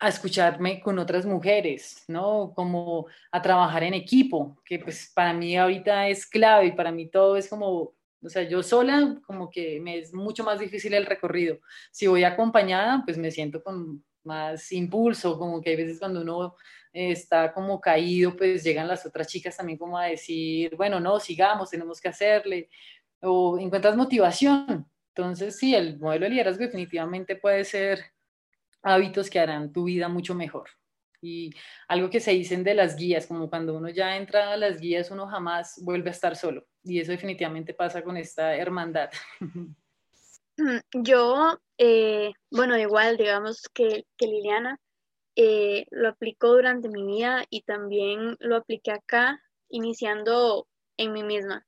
[0.02, 2.54] a escucharme con otras mujeres, ¿no?
[2.56, 7.08] Como a trabajar en equipo, que pues para mí ahorita es clave y para mí
[7.08, 11.06] todo es como, o sea, yo sola como que me es mucho más difícil el
[11.06, 11.60] recorrido.
[11.92, 16.56] Si voy acompañada, pues me siento con más impulso, como que hay veces cuando uno
[16.92, 21.70] está como caído, pues llegan las otras chicas también como a decir, bueno, no, sigamos,
[21.70, 22.70] tenemos que hacerle,
[23.22, 24.88] o encuentras motivación.
[25.16, 28.00] Entonces, sí, el modelo de liderazgo definitivamente puede ser
[28.82, 30.70] hábitos que harán tu vida mucho mejor.
[31.22, 31.52] Y
[31.88, 35.12] algo que se dicen de las guías, como cuando uno ya entra a las guías,
[35.12, 36.66] uno jamás vuelve a estar solo.
[36.84, 39.10] Y eso definitivamente pasa con esta hermandad.
[40.94, 44.80] Yo, eh, bueno, igual, digamos que, que Liliana,
[45.36, 51.66] eh, lo aplicó durante mi vida y también lo apliqué acá, iniciando en mí misma,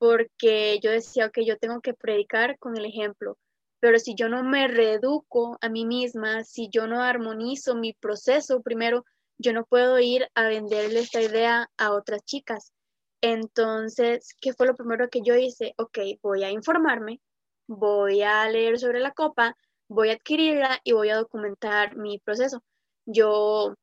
[0.00, 3.36] porque yo decía que yo tengo que predicar con el ejemplo,
[3.80, 8.62] pero si yo no me reeduco a mí misma, si yo no armonizo mi proceso
[8.62, 9.04] primero,
[9.36, 12.72] yo no puedo ir a venderle esta idea a otras chicas.
[13.20, 15.74] Entonces, ¿qué fue lo primero que yo hice?
[15.76, 17.20] Ok, voy a informarme,
[17.68, 19.54] voy a leer sobre la copa,
[19.86, 22.64] voy a adquirirla y voy a documentar mi proceso
[23.12, 23.74] yo,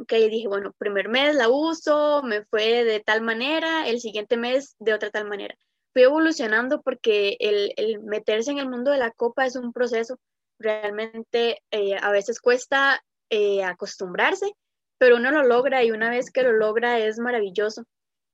[0.00, 4.74] ok, dije, bueno, primer mes la uso, me fue de tal manera, el siguiente mes
[4.78, 5.56] de otra tal manera.
[5.92, 10.18] Fui evolucionando porque el, meterse en el mundo de la copa es un proceso,
[10.58, 14.52] realmente eh, a veces cuesta eh, acostumbrarse,
[14.98, 17.84] pero uno lo logra y una vez que lo logra es maravilloso.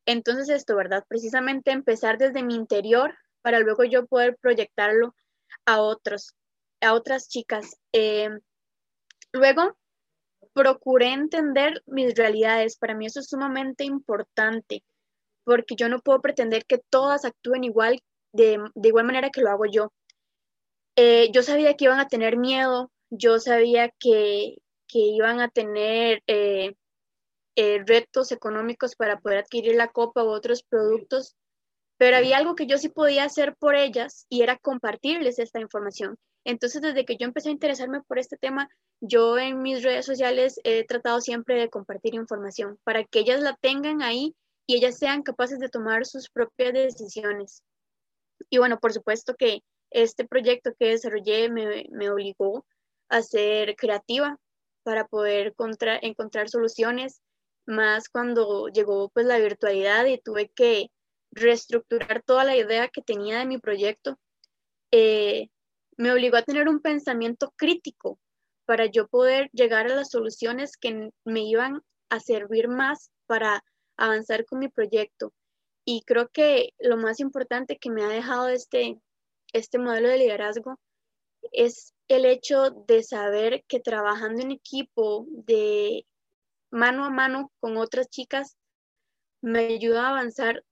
[0.06, 1.04] Entonces esto, ¿verdad?
[1.08, 5.14] Precisamente empezar desde mi interior para luego yo poder proyectarlo
[5.66, 6.34] a otros,
[6.80, 7.76] a otras chicas.
[7.92, 8.30] Eh,
[9.32, 9.76] luego,
[10.58, 12.76] procuré entender mis realidades.
[12.76, 14.82] Para mí eso es sumamente importante,
[15.44, 18.00] porque yo no puedo pretender que todas actúen igual,
[18.32, 19.92] de, igual manera que lo hago yo.
[20.96, 24.56] Eh, yo sabía que iban a tener miedo, yo sabía que,
[24.92, 26.74] iban a tener eh,
[27.54, 31.36] eh, retos económicos para poder adquirir la copa u otros productos,
[31.98, 36.18] pero había algo que yo sí podía hacer por ellas y era compartirles esta información.
[36.48, 38.70] Entonces, desde que yo empecé a interesarme por este tema,
[39.02, 43.54] yo en mis redes sociales he tratado siempre de compartir información para que ellas la
[43.60, 44.34] tengan ahí
[44.66, 47.62] y ellas sean capaces de tomar sus propias decisiones.
[48.48, 52.64] Y bueno, por supuesto que este proyecto que desarrollé me, obligó
[53.10, 54.38] a ser creativa
[54.84, 55.54] para poder
[56.00, 57.20] encontrar soluciones,
[57.66, 60.90] más cuando llegó pues la virtualidad y tuve que
[61.30, 64.18] reestructurar toda la idea que tenía de mi proyecto.
[64.92, 65.50] Eh,
[65.98, 68.18] me obligó a tener un pensamiento crítico
[68.64, 73.64] para yo poder llegar a las soluciones que me iban a servir más para
[73.96, 75.32] avanzar con mi proyecto.
[75.84, 79.00] Y creo que lo más importante que me ha dejado este,
[79.52, 80.78] este modelo de liderazgo
[81.50, 86.06] es el hecho de saber que trabajando en equipo, de
[86.70, 88.56] mano a mano con otras chicas,
[89.40, 90.64] me ayuda a avanzar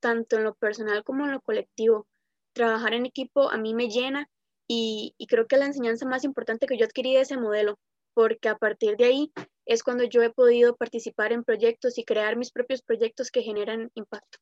[0.00, 2.06] tanto en lo personal como en lo colectivo.
[2.52, 4.28] Trabajar en equipo a mí me llena
[4.68, 7.78] y, creo que la enseñanza más importante que yo adquirí de ese modelo,
[8.12, 9.32] porque a partir de ahí
[9.64, 13.90] es cuando yo he podido participar en proyectos y crear mis propios proyectos que generan
[13.94, 14.38] impacto.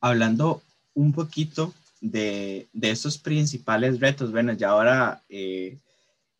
[0.00, 0.62] Hablando
[0.94, 5.78] un poquito de, de estos principales retos, bueno, ya ahora eh,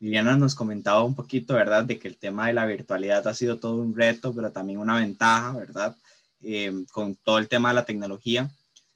[0.00, 3.58] Liliana nos comentaba un poquito, ¿verdad?, de que el tema de la virtualidad ha sido
[3.58, 5.96] todo un reto, pero también una ventaja, ¿verdad?,
[6.42, 8.50] eh, con todo el tema de la tecnología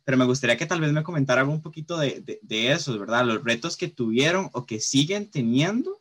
[0.07, 3.25] pero me gustaría que tal vez me comentaran un poquito de, de, eso, ¿verdad?
[3.25, 6.01] Los retos que tuvieron o que siguen teniendo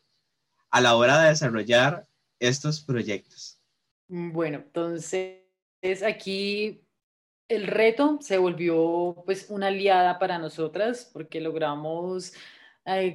[0.69, 2.07] a la hora de desarrollar
[2.39, 3.59] estos proyectos.
[4.07, 5.41] Bueno, entonces
[6.05, 6.85] aquí
[7.47, 12.31] el reto se volvió pues una aliada para nosotras porque logramos,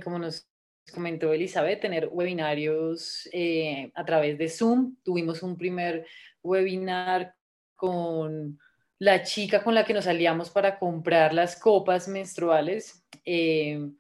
[0.03, 0.49] como nos
[0.93, 4.97] comentó Elizabeth, tener webinarios eh, a través de Zoom.
[5.05, 6.05] Tuvimos un primer
[6.43, 7.33] webinar
[7.77, 8.59] con
[9.01, 13.03] la chica con la que nos salíamos para comprar las copas menstruales.
[13.25, 13.91] Eh,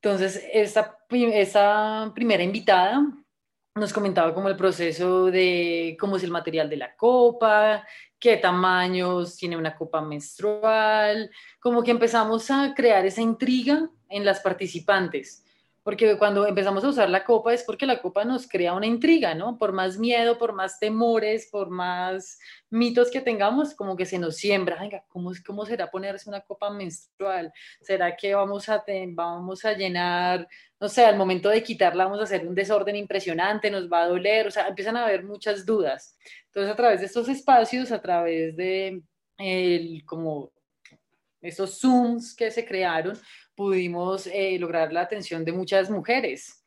[0.00, 0.98] entonces, esta,
[2.14, 3.02] primera invitada
[3.74, 7.86] nos comentaba como el proceso de cómo es el material de la copa,
[8.18, 14.40] qué tamaños tiene una copa menstrual, como que empezamos a crear esa intriga en las
[14.40, 15.44] participantes,
[15.82, 19.34] porque cuando empezamos a usar la copa es porque la copa nos crea una intriga,
[19.34, 19.58] ¿no?
[19.58, 22.38] Por más miedo, por más temores, por más
[22.70, 26.70] mitos que tengamos, como que se nos siembra, venga, ¿cómo, cómo será ponerse una copa
[26.70, 27.52] menstrual?
[27.80, 30.48] ¿Será que vamos a, vamos a llenar,
[30.80, 34.08] no sé, al momento de quitarla vamos a hacer un desorden impresionante, nos va a
[34.08, 34.46] doler?
[34.46, 36.16] O sea, empiezan a haber muchas dudas.
[36.46, 39.02] Entonces, a través de estos espacios, a través de
[39.38, 40.52] el, como
[41.40, 43.18] esos Zooms que se crearon,
[43.54, 46.64] pudimos eh, lograr la atención de muchas mujeres.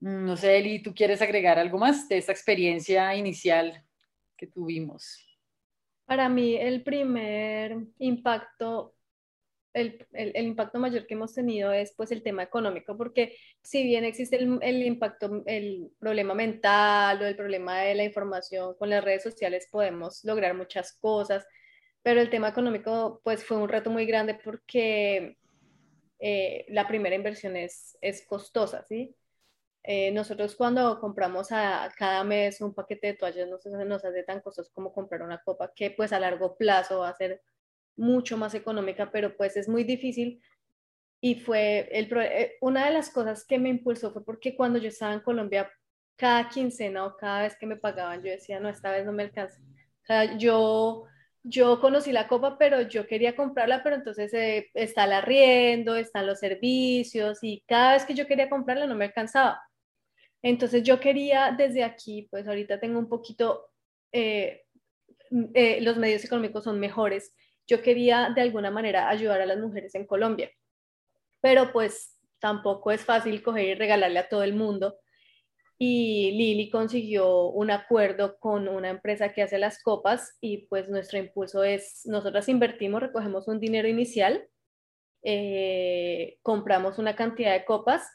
[0.00, 3.84] Mm, no sé, Eli, ¿tú quieres agregar algo más de esta experiencia inicial
[4.36, 5.24] que tuvimos?
[6.06, 8.94] Para mí el primer impacto,
[9.74, 14.04] el, el, impacto mayor que hemos tenido es pues el tema económico, porque si bien
[14.04, 19.04] existe el, el, impacto, el problema mental o el problema de la información con las
[19.04, 21.46] redes sociales, podemos lograr muchas cosas,
[22.02, 25.36] pero el tema económico pues fue un reto muy grande porque
[26.18, 29.14] eh, la primera inversión es, es costosa, ¿sí?
[29.84, 34.22] Eh, nosotros cuando compramos a cada mes un paquete de toallas no se nos hace
[34.24, 37.40] tan costoso como comprar una copa que pues a largo plazo va a ser
[37.96, 40.42] mucho más económica, pero pues es muy difícil.
[41.20, 44.88] Y fue el, eh, una de las cosas que me impulsó fue porque cuando yo
[44.88, 45.70] estaba en Colombia,
[46.16, 49.24] cada quincena o cada vez que me pagaban, yo decía, no, esta vez no me
[49.24, 49.60] alcanza.
[50.02, 51.04] O sea, yo
[51.42, 56.26] yo conocí la copa, pero yo quería comprarla, pero entonces eh, está el arriendo, están
[56.26, 59.62] los servicios y cada vez que yo quería comprarla no me alcanzaba.
[60.42, 63.70] Entonces yo quería desde aquí, pues ahorita tengo un poquito,
[64.12, 64.64] eh,
[65.54, 67.34] eh, los medios económicos son mejores.
[67.66, 70.50] Yo quería de alguna manera ayudar a las mujeres en Colombia,
[71.40, 74.96] pero pues tampoco es fácil coger y regalarle a todo el mundo
[75.78, 81.18] y Lili consiguió un acuerdo con una empresa que hace las copas y pues nuestro
[81.18, 84.48] impulso es, nosotras invertimos, recogemos un dinero inicial,
[85.22, 88.10] eh, compramos una cantidad de copas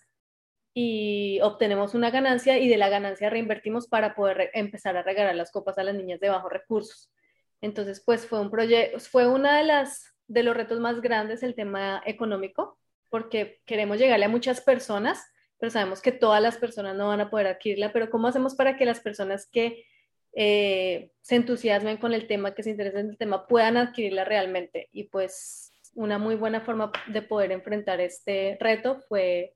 [0.74, 5.52] y obtenemos una ganancia y de la ganancia reinvertimos para poder empezar a regalar las
[5.52, 7.14] copas a las niñas de bajos recursos.
[7.62, 11.56] Entonces, pues fue un proyecto, fue una de las de los retos más grandes el
[11.56, 12.78] tema económico,
[13.10, 15.24] porque queremos llegarle a muchas personas
[15.64, 18.76] pero sabemos que todas las personas no van a poder adquirirla, pero ¿cómo hacemos para
[18.76, 19.86] que las personas que
[20.34, 24.90] eh, se entusiasmen con el tema, que se interesen en el tema, puedan adquirirla realmente?
[24.92, 29.56] Y pues una muy buena forma de poder enfrentar este reto fue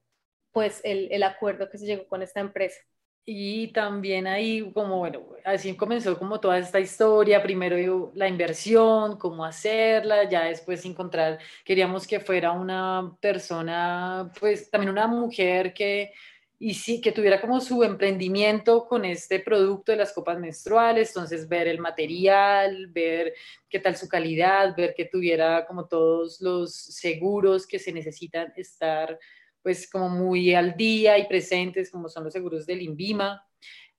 [0.54, 2.80] pues el, el acuerdo que se llegó con esta empresa.
[3.30, 9.44] Y también ahí, como bueno, así comenzó como toda esta historia, primero la inversión, cómo
[9.44, 16.14] hacerla, ya después encontrar, queríamos que fuera una persona, pues también una mujer que,
[16.58, 21.50] y sí, que tuviera como su emprendimiento con este producto de las copas menstruales, entonces
[21.50, 23.34] ver el material, ver
[23.68, 29.20] qué tal su calidad, ver que tuviera como todos los seguros que se necesitan estar
[29.68, 33.46] pues como muy al día y presentes, como son los seguros del INVIMA.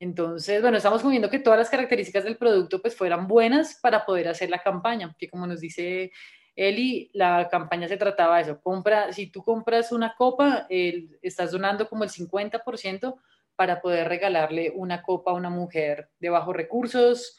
[0.00, 4.28] Entonces, bueno, estamos viendo que todas las características del producto pues fueran buenas para poder
[4.28, 6.10] hacer la campaña, que como nos dice
[6.56, 8.62] Eli, la campaña se trataba de eso.
[8.62, 13.16] Compra, si tú compras una copa, estás donando como el 50%
[13.54, 17.38] para poder regalarle una copa a una mujer de bajos recursos,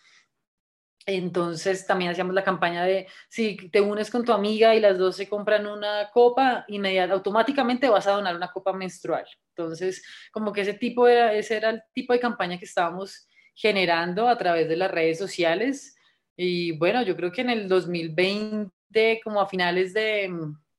[1.06, 5.16] entonces también hacíamos la campaña de si te unes con tu amiga y las dos
[5.16, 9.26] se compran una copa, inmediatamente, automáticamente vas a donar una copa menstrual.
[9.56, 14.28] Entonces, como que ese tipo era, ese era el tipo de campaña que estábamos generando
[14.28, 15.96] a través de las redes sociales.
[16.36, 20.32] Y bueno, yo creo que en el 2020, como a finales de,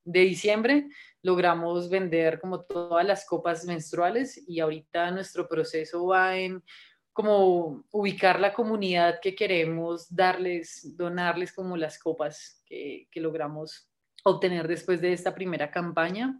[0.03, 0.87] de diciembre,
[1.21, 6.63] logramos vender como todas las copas menstruales y ahorita nuestro proceso va en
[7.13, 13.89] como ubicar la comunidad que queremos darles, donarles como las copas que, logramos
[14.23, 16.39] obtener después de esta primera campaña.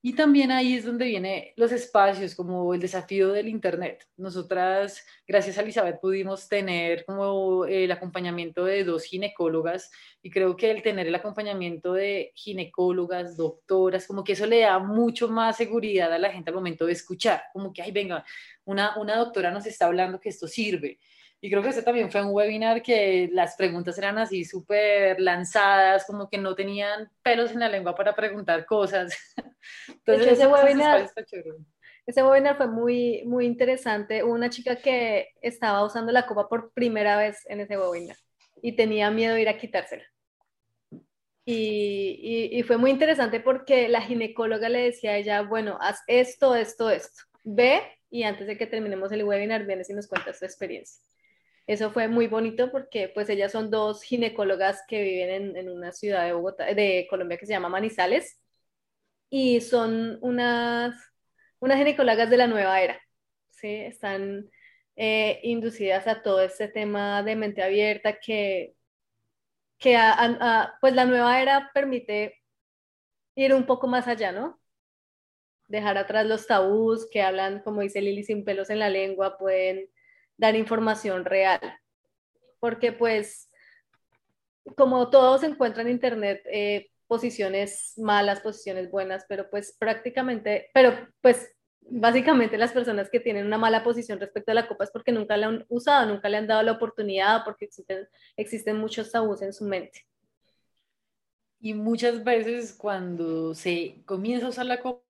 [0.00, 4.06] Y también ahí es donde vienen los espacios, como el desafío del Internet.
[4.16, 9.90] Nosotras, gracias a Elizabeth, pudimos tener como el acompañamiento de dos ginecólogas
[10.22, 14.78] y creo que el tener el acompañamiento de ginecólogas, doctoras, como que eso le da
[14.78, 18.24] mucho más seguridad a la gente al momento de escuchar, como que, ay, venga,
[18.64, 21.00] una, una doctora nos está hablando que esto sirve.
[21.40, 26.04] Y creo que ese también fue un webinar que las preguntas eran así súper lanzadas,
[26.04, 29.12] como que no tenían pelos en la lengua para preguntar cosas.
[29.88, 31.10] Entonces, ese, webinar,
[32.06, 34.22] ese webinar fue muy, muy interesante.
[34.22, 38.16] Una chica que estaba usando la copa por primera vez en ese webinar
[38.62, 40.04] y tenía miedo de ir a quitársela.
[41.44, 46.02] Y, y, y, fue muy interesante porque la ginecóloga le decía a ella, bueno, haz
[46.06, 47.80] esto, esto, esto, ve
[48.10, 51.02] y antes de que terminemos el webinar vienes y nos cuentas tu experiencia.
[51.66, 55.92] Eso fue muy bonito porque pues ellas son dos ginecólogas que viven en, en una
[55.92, 58.38] ciudad de Bogotá, de Colombia que se llama Manizales
[59.30, 60.94] y son unas
[61.60, 63.00] unas ginecólogas de la nueva era,
[63.50, 63.68] ¿sí?
[63.68, 64.50] Están
[64.96, 68.74] eh, inducidas a todo este tema de mente abierta que,
[69.78, 69.98] que
[70.80, 72.38] pues la nueva era permite
[73.34, 74.60] ir un poco más allá, ¿no?
[75.68, 79.88] Dejar atrás los tabús que hablan, como dice Lili, sin pelos en la lengua, pueden
[80.36, 81.60] dar información real.
[82.58, 83.50] Porque pues,
[84.76, 91.50] como todos encuentran en Internet, eh, posiciones malas, posiciones buenas, pero pues prácticamente, pero pues
[91.90, 95.36] básicamente las personas que tienen una mala posición respecto a la copa es porque nunca
[95.36, 98.06] la han usado, nunca le han dado la oportunidad, porque existen,
[98.36, 100.06] existen muchos tabús en su mente.
[101.60, 105.02] Y muchas veces cuando se comienza a usar la copa,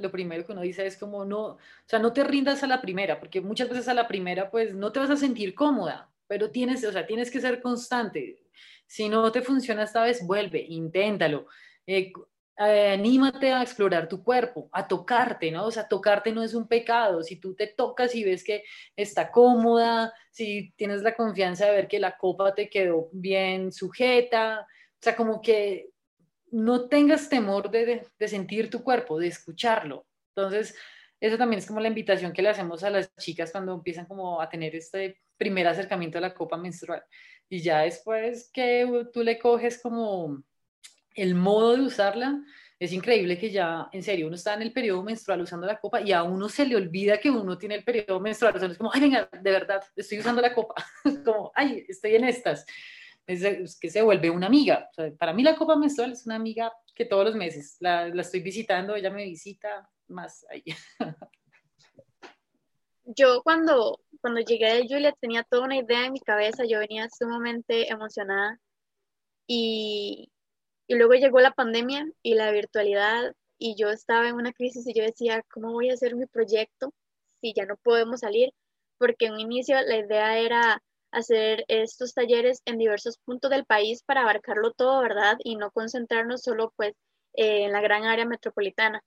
[0.00, 2.80] lo primero que uno dice es como no, o sea, no te rindas a la
[2.80, 6.50] primera, porque muchas veces a la primera pues no te vas a sentir cómoda, pero
[6.50, 8.42] tienes, o sea, tienes que ser constante.
[8.92, 11.46] Si no te funciona esta vez, vuelve, inténtalo.
[11.86, 12.12] Eh,
[12.58, 15.64] eh, anímate a explorar tu cuerpo, a tocarte, ¿no?
[15.64, 17.22] O sea, tocarte no es un pecado.
[17.22, 18.64] Si tú te tocas y ves que
[18.94, 24.60] está cómoda, si tienes la confianza de ver que la copa te quedó bien sujeta,
[24.60, 25.88] o sea, como que
[26.50, 30.04] no tengas temor de, sentir tu cuerpo, de escucharlo.
[30.36, 30.76] Entonces,
[31.18, 34.38] eso también es como la invitación que le hacemos a las chicas cuando empiezan como
[34.38, 37.02] a tener este primer acercamiento a la copa menstrual.
[37.48, 40.42] Y ya después que tú le coges como
[41.14, 42.40] el modo de usarla,
[42.78, 46.00] es increíble que ya, en serio, uno está en el periodo menstrual usando la copa
[46.00, 48.56] y a uno se le olvida que uno tiene el periodo menstrual.
[48.56, 50.74] O sea, es como, ay, venga, de verdad, estoy usando la copa.
[51.24, 52.64] como, ay, estoy en estas.
[53.26, 54.88] Es, que se vuelve una amiga.
[55.18, 58.40] para mí la copa menstrual es una amiga que todos los meses la, la estoy
[58.40, 60.64] visitando, ella me visita más ahí.
[63.04, 67.08] Yo cuando, cuando llegué de Julia tenía toda una idea en mi cabeza, yo venía
[67.10, 68.58] sumamente emocionada
[69.46, 70.30] y,
[70.86, 74.94] y luego llegó la pandemia y la virtualidad y yo estaba en una crisis y
[74.94, 76.92] yo decía, ¿cómo voy a hacer mi proyecto
[77.40, 78.52] si ya no podemos salir?
[78.98, 80.82] Porque en un inicio la idea era
[81.12, 85.36] hacer estos talleres en diversos puntos del país para abarcarlo todo, ¿verdad?
[85.44, 86.94] Y no concentrarnos solo pues
[87.34, 89.02] en la gran área metropolitana.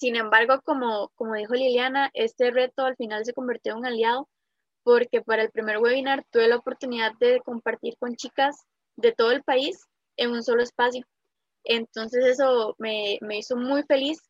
[0.00, 4.30] Sin embargo, como, como dijo Liliana, este reto al final se convirtió en un aliado
[4.82, 8.64] porque para el primer webinar tuve la oportunidad de compartir con chicas
[8.96, 9.78] de todo el país
[10.16, 11.04] en un solo espacio.
[11.64, 14.22] Entonces eso me, hizo muy feliz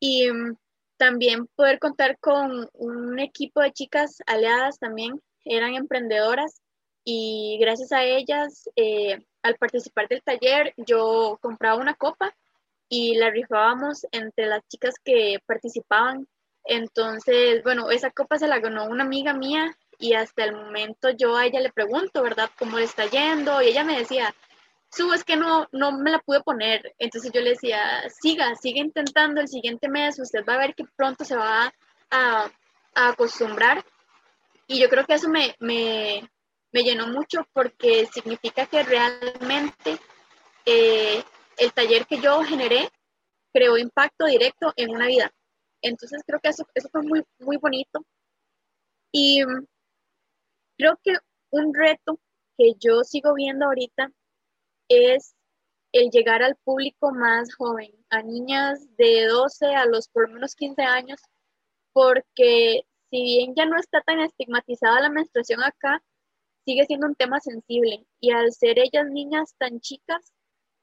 [0.00, 0.56] y mm,
[0.96, 6.60] también poder contar con un equipo de chicas aliadas también, eran emprendedoras
[7.04, 12.34] y gracias a ellas, eh, al participar del taller, yo compraba una copa
[12.88, 16.26] y la rifábamos entre las chicas que participaban.
[16.64, 21.36] Entonces, bueno, esa copa se la ganó una amiga mía y hasta el momento yo
[21.36, 22.50] a ella le pregunto, ¿verdad?
[22.58, 23.60] ¿Cómo le está yendo?
[23.62, 24.34] Y ella me decía,
[24.90, 26.94] Su, es que no, no me la pude poner.
[26.98, 30.84] Entonces yo le decía, siga, siga intentando el siguiente mes, usted va a ver que
[30.96, 31.72] pronto se va
[32.10, 32.50] a,
[32.94, 33.84] acostumbrar.
[34.66, 36.28] Y yo creo que eso me, me,
[36.72, 39.98] me llenó mucho porque significa que realmente
[40.66, 41.22] eh,
[41.58, 42.88] el taller que yo generé
[43.52, 45.32] creó impacto directo en una vida.
[45.82, 48.04] Entonces creo que eso, eso fue muy, muy bonito.
[49.12, 49.66] Y mm,
[50.76, 51.14] creo que
[51.50, 52.20] un reto
[52.56, 54.10] que yo sigo viendo ahorita
[54.88, 55.34] es
[55.92, 60.54] el llegar al público más joven, a niñas de 12 a los por lo menos
[60.54, 61.20] 15 años,
[61.92, 66.02] porque si bien ya no está tan estigmatizada la menstruación acá,
[66.64, 70.32] sigue siendo un tema sensible y al ser ellas niñas tan chicas,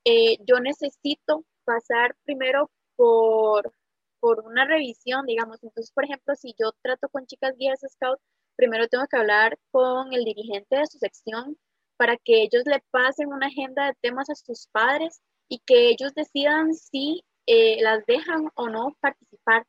[0.05, 3.73] eh, yo necesito pasar primero por,
[4.19, 5.63] por una revisión, digamos.
[5.63, 8.19] Entonces, por ejemplo, si yo trato con chicas guías scout,
[8.55, 11.57] primero tengo que hablar con el dirigente de su sección
[11.97, 16.13] para que ellos le pasen una agenda de temas a sus padres y que ellos
[16.13, 19.65] decidan si eh, las dejan o no participar.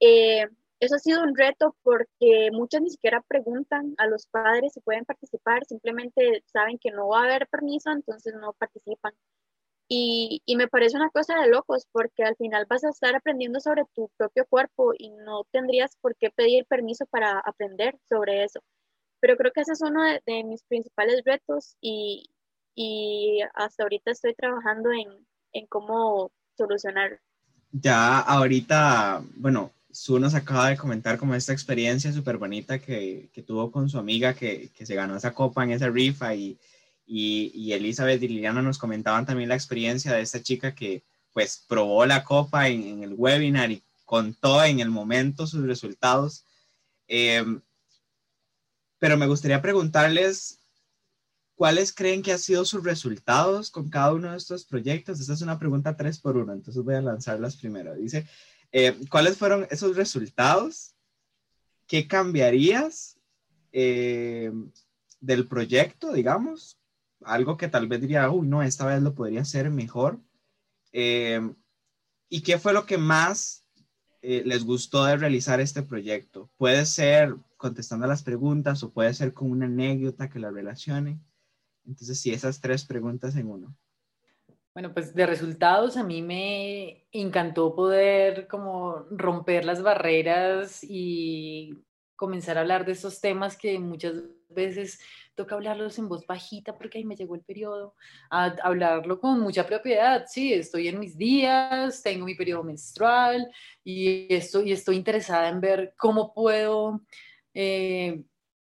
[0.00, 0.46] Eh,
[0.80, 5.04] eso ha sido un reto porque muchos ni siquiera preguntan a los padres si pueden
[5.04, 9.12] participar, simplemente saben que no va a haber permiso, entonces no participan.
[9.94, 13.84] Y, me parece una cosa de locos porque al final vas a estar aprendiendo sobre
[13.94, 18.60] tu propio cuerpo y no tendrías por qué pedir permiso para aprender sobre eso.
[19.20, 22.30] Pero creo que ese es uno de, mis principales retos y,
[23.54, 27.18] hasta ahorita estoy trabajando en, cómo solucionarlo.
[27.70, 33.70] Ya ahorita, bueno, Su nos acaba de comentar como esta experiencia súper bonita que, tuvo
[33.70, 36.58] con su amiga que, que, se ganó esa copa en esa rifa y,
[37.14, 41.04] y, Elizabeth y Liliana nos comentaban también la experiencia de esta chica que
[41.34, 46.46] pues probó la copa en, el webinar y contó en el momento sus resultados.
[47.06, 47.60] Em,
[48.98, 50.60] pero me gustaría preguntarles
[51.54, 55.20] cuáles creen que han sido sus resultados con cada uno de estos proyectos.
[55.20, 57.94] Esta es una pregunta tres por uno, entonces voy a lanzarlas primero.
[57.94, 58.26] Dice,
[58.74, 60.94] Eh, ¿Cuáles fueron esos resultados?
[61.86, 63.18] ¿Qué cambiarías
[63.70, 64.50] eh,
[65.20, 66.78] del proyecto, digamos?
[67.24, 70.18] Algo que tal vez diría, uy, no, esta vez lo podría hacer mejor.
[70.92, 71.40] Eh,
[72.28, 73.68] ¿Y qué fue lo que más
[74.22, 76.48] les gustó de realizar este proyecto?
[76.56, 81.20] Puede ser contestando a las preguntas o puede ser con una anécdota que la relacione.
[81.86, 83.76] Entonces, sí, esas tres preguntas en uno.
[84.74, 91.84] Bueno, pues de resultados a mí me encantó poder como romper las barreras y
[92.16, 94.14] comenzar a hablar de esos temas que muchas
[94.48, 95.00] veces
[95.34, 97.94] toca hablarlos en voz bajita porque ahí me llegó el periodo,
[98.30, 103.50] a hablarlo con mucha propiedad, sí, estoy en mis días, tengo mi periodo menstrual
[103.84, 107.00] y estoy, interesada en ver cómo puedo
[107.54, 108.22] eh,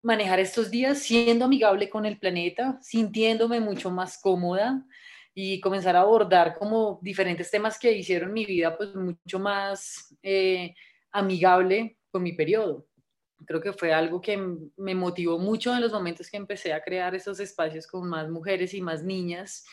[0.01, 4.86] manejar estos días siendo amigable con el planeta, sintiéndome mucho más cómoda
[5.34, 10.74] y comenzar a abordar como diferentes temas que hicieron mi vida pues mucho más eh,
[11.12, 12.88] amigable con mi periodo.
[13.46, 14.38] Creo que fue algo que
[14.78, 18.74] me motivó mucho en los momentos que empecé a crear esos espacios con más mujeres
[18.74, 19.66] y más niñas.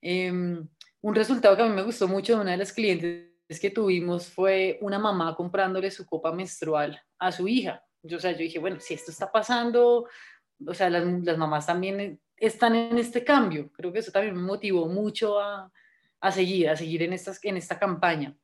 [0.00, 0.68] Em,
[1.00, 3.30] un resultado que a mí me gustó mucho de una de las clientes
[3.60, 7.84] que tuvimos fue una mamá comprándole su copa menstrual a su hija.
[8.02, 10.08] Yo, o sea, yo dije, bueno, si esto está pasando,
[10.66, 13.70] o sea, las, las mamás también están en este cambio.
[13.72, 15.70] Creo que eso también me motivó mucho a,
[16.20, 18.36] a seguir, a seguir en, estas, en esta campaña.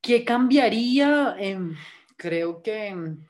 [0.00, 1.34] ¿Qué cambiaría?
[1.38, 1.74] Em,
[2.16, 3.26] creo que em,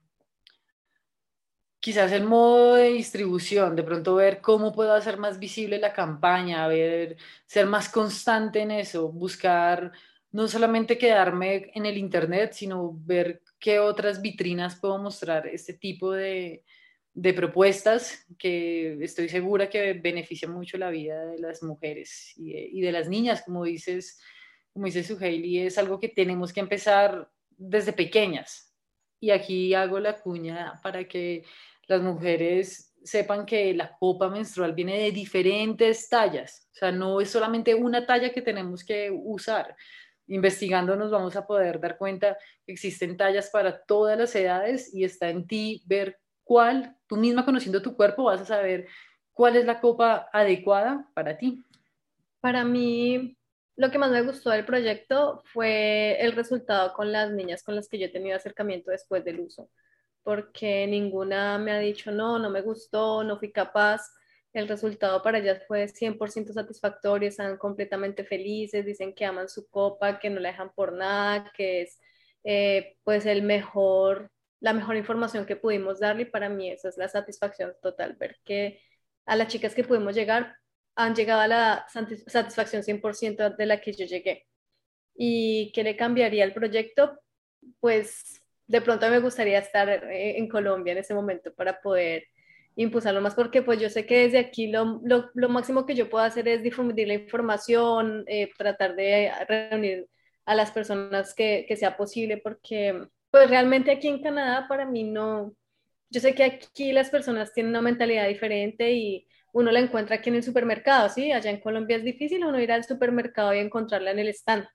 [1.84, 6.66] quizás el modo de distribución, de pronto ver cómo puedo hacer más visible la campaña,
[6.66, 9.92] ver, ser más constante en eso, buscar
[10.32, 16.12] no solamente quedarme en el Internet, sino ver qué otras vitrinas puedo mostrar este tipo
[16.12, 16.64] de,
[17.12, 22.92] de propuestas que estoy segura que benefician mucho la vida de las mujeres y de,
[22.92, 24.18] las niñas, como dices,
[24.72, 28.74] como dice Suheili, es algo que tenemos que empezar desde pequeñas.
[29.20, 31.44] Y aquí hago la cuña para que
[31.86, 37.30] las mujeres sepan que la copa menstrual viene de diferentes tallas, o sea, no es
[37.30, 39.76] solamente una talla que tenemos que usar.
[40.26, 45.04] Investigando nos vamos a poder dar cuenta que existen tallas para todas las edades y
[45.04, 48.86] está en ti ver cuál, tú misma conociendo tu cuerpo, vas a saber
[49.32, 51.64] cuál es la copa adecuada para ti.
[52.40, 53.36] Para mí,
[53.76, 57.88] lo que más me gustó del proyecto fue el resultado con las niñas con las
[57.88, 59.68] que yo he tenido acercamiento después del uso,
[60.24, 64.02] porque ninguna me ha dicho, no, no me gustó, no fui capaz.
[64.52, 70.18] El resultado para ellas fue 100% satisfactorio, están completamente felices, dicen que aman su copa,
[70.18, 72.00] que no la dejan por nada, que es
[72.44, 74.30] eh, pues el mejor
[74.64, 78.38] la mejor información que pudimos darle y para mí esa es la satisfacción total, ver
[78.44, 78.80] que
[79.26, 80.56] a las chicas que pudimos llegar
[80.96, 84.46] han llegado a la satisfacción 100% de la que yo llegué.
[85.14, 87.20] ¿Y qué le cambiaría al proyecto?
[87.80, 92.24] Pues de pronto me gustaría estar eh, en Colombia en ese momento para poder
[92.76, 96.24] impulsarlo más, porque pues yo sé que desde aquí lo, lo, máximo que yo puedo
[96.24, 100.08] hacer es difundir la información, eh, tratar de reunir
[100.44, 105.04] a las personas que, que sea posible, porque pues realmente aquí en Canadá para mí
[105.04, 105.54] no,
[106.10, 110.30] yo sé que aquí las personas tienen una mentalidad diferente y uno la encuentra aquí
[110.30, 111.32] en el supermercado, ¿sí?
[111.32, 114.66] Allá en Colombia es difícil uno ir al supermercado y encontrarla en el stand.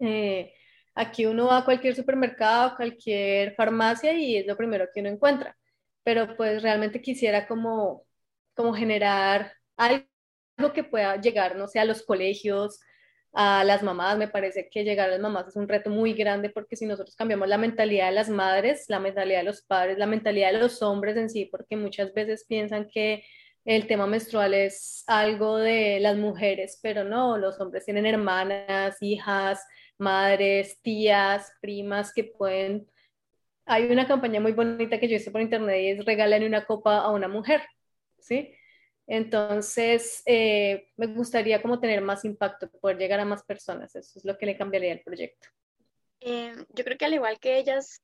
[0.00, 0.52] Eh,
[0.98, 5.56] aquí uno va a cualquier supermercado, cualquier farmacia y es lo primero que uno encuentra.
[6.02, 8.04] Pero pues realmente quisiera como,
[8.54, 10.04] como generar algo
[10.74, 12.80] que pueda llegar, no sé, a los colegios,
[13.32, 14.18] a las mamás.
[14.18, 17.14] Me parece que llegar a las mamás es un reto muy grande porque si nosotros
[17.14, 20.82] cambiamos la mentalidad de las madres, la mentalidad de los padres, la mentalidad de los
[20.82, 23.22] hombres en sí, porque muchas veces piensan que
[23.64, 29.64] el tema menstrual es algo de las mujeres, pero no, los hombres tienen hermanas, hijas,
[29.98, 32.90] madres, tías, primas que pueden...
[33.66, 36.98] Hay una campaña muy bonita que yo hice por internet y es regalen una copa
[36.98, 37.62] a una mujer,
[38.18, 38.54] ¿sí?
[39.06, 43.94] Entonces, eh, me gustaría como tener más impacto, poder llegar a más personas.
[43.94, 45.48] Eso es lo que le cambiaría al proyecto.
[46.20, 48.02] Eh, yo creo que al igual que ellas,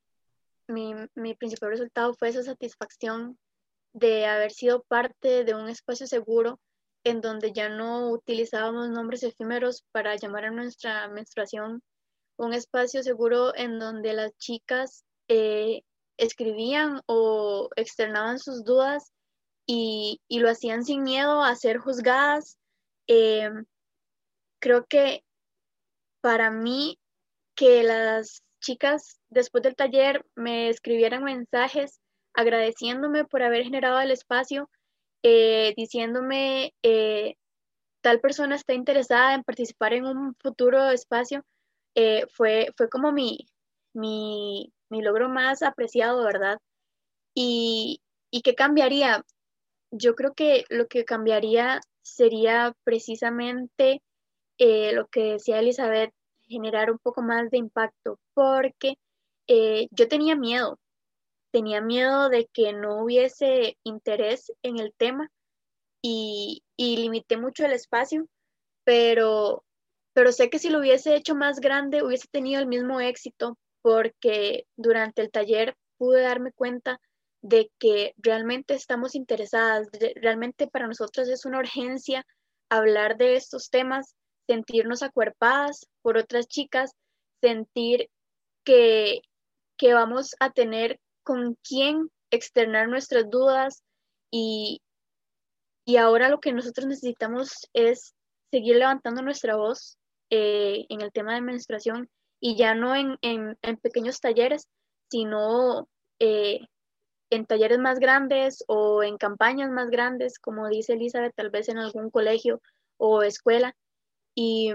[0.67, 3.39] mi, mi principal resultado fue esa satisfacción
[3.93, 6.61] de haber sido parte de un espacio seguro
[7.05, 11.83] en donde ya no utilizábamos nombres efímeros para llamar a nuestra menstruación,
[12.37, 15.83] un espacio seguro en donde las chicas eh,
[16.17, 19.13] escribían o externaban sus dudas
[19.67, 22.59] y, lo hacían sin miedo a ser juzgadas.
[23.07, 23.51] Eh,
[24.61, 25.25] creo que
[26.21, 26.99] para mí
[27.55, 32.01] que las chicas después del taller me escribieran mensajes
[32.33, 34.69] agradeciéndome por haber generado el espacio,
[35.25, 37.37] eh, diciéndome eh,
[38.03, 41.45] tal persona está interesada en participar en un futuro espacio,
[41.95, 43.39] eh, fue, fue como mi,
[43.95, 46.59] mi, mi, logro más apreciado, ¿verdad?
[47.35, 49.25] Y, ¿Y qué cambiaría?
[49.91, 54.03] Yo creo que lo que cambiaría sería precisamente
[54.59, 56.13] eh, lo que decía Elizabeth,
[56.43, 58.97] generar un poco más de impacto, porque
[59.91, 60.79] yo tenía miedo,
[61.55, 65.31] tenía miedo de que no hubiese interés en el tema
[66.03, 68.27] y, limité mucho el espacio,
[68.83, 69.65] pero,
[70.15, 74.67] pero sé que si lo hubiese hecho más grande hubiese tenido el mismo éxito porque
[74.77, 77.01] durante el taller pude darme cuenta
[77.41, 79.87] de que realmente estamos interesadas,
[80.17, 82.27] realmente para nosotros es una urgencia
[82.69, 84.17] hablar de estos temas,
[84.49, 86.97] sentirnos acuerpadas por otras chicas,
[87.41, 88.11] sentir
[88.65, 89.21] que,
[89.79, 93.83] que vamos a tener con quién externar nuestras dudas
[94.31, 94.83] y,
[95.85, 98.15] y ahora lo que nosotros necesitamos es
[98.51, 99.99] seguir levantando nuestra voz
[100.31, 102.09] eh, en el tema de menstruación
[102.41, 103.19] y ya no en,
[103.83, 104.69] pequeños talleres,
[105.11, 106.61] sino eh,
[107.31, 111.79] en talleres más grandes o en campañas más grandes, como dice Elizabeth, tal vez en
[111.79, 112.61] algún colegio
[112.97, 113.75] o escuela.
[114.35, 114.73] Y,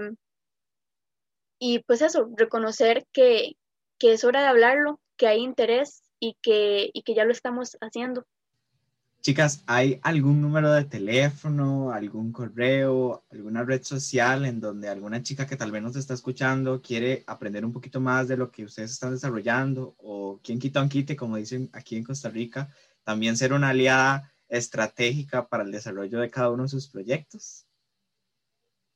[1.58, 3.52] y pues eso, reconocer que,
[3.98, 7.76] que es hora de hablarlo, que hay interés y que, y que ya lo estamos
[7.80, 8.24] haciendo.
[9.22, 15.46] Chicas, ¿hay algún número de teléfono, algún correo, alguna red social en donde alguna chica
[15.46, 18.92] que tal vez nos está escuchando quiere aprender un poquito más de lo que ustedes
[18.92, 22.70] están desarrollando o quien quita un quite, como dicen aquí en Costa Rica,
[23.04, 27.66] también ser una aliada estratégica para el desarrollo de cada uno de sus proyectos?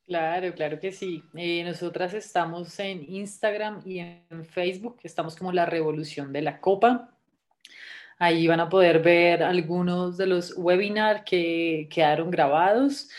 [0.06, 1.22] Claro, claro que sí.
[1.34, 7.13] Eh, nosotras estamos en Instagram y en Facebook, estamos como la revolución de la copa.
[8.18, 13.10] Ahí van a poder ver algunos de los webinars que quedaron grabados,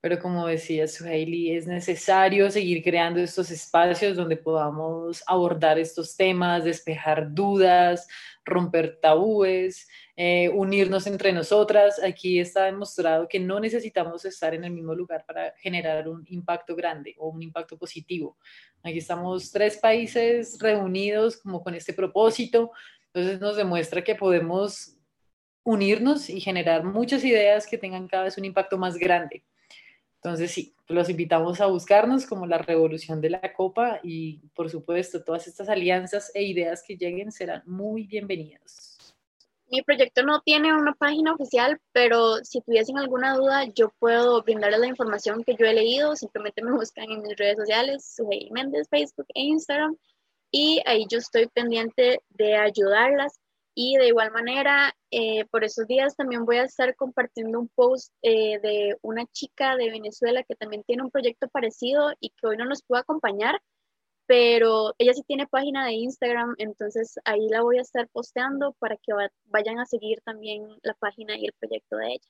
[0.00, 6.62] pero como decía Suhaili, es necesario seguir creando estos espacios donde podamos abordar estos temas,
[6.62, 8.06] despejar dudas,
[8.44, 12.00] romper tabúes, eh, unirnos entre nosotras.
[12.02, 16.76] Aquí está demostrado que no necesitamos estar en el mismo lugar para generar un impacto
[16.76, 18.38] grande o un impacto positivo.
[18.84, 22.70] Aquí estamos tres países reunidos como con este propósito,
[23.16, 24.94] entonces nos demuestra que podemos
[25.64, 29.42] unirnos y generar muchas ideas que tengan cada vez un impacto más grande.
[30.16, 35.24] Entonces sí, los invitamos a buscarnos como la revolución de la copa y por supuesto
[35.24, 38.98] todas estas alianzas e ideas que lleguen serán muy bienvenidas.
[39.70, 44.80] Mi proyecto no tiene una página oficial, pero si tuviesen alguna duda, yo puedo brindarles
[44.80, 46.14] la información que yo he leído.
[46.16, 49.96] Simplemente me buscan en mis redes sociales, Suhey Méndez, Facebook e Instagram
[50.56, 53.38] y ahí yo estoy pendiente de ayudarlas.
[53.74, 58.10] Y de igual manera, eh, por esos días también voy a estar compartiendo un post
[58.22, 62.56] eh, de una chica de Venezuela que también tiene un proyecto parecido y que hoy
[62.56, 63.60] no nos pudo acompañar,
[64.26, 68.96] pero ella sí tiene página de Instagram, entonces ahí la voy a estar posteando para
[68.96, 69.12] que
[69.44, 72.28] vayan a seguir también la página y el proyecto de ella.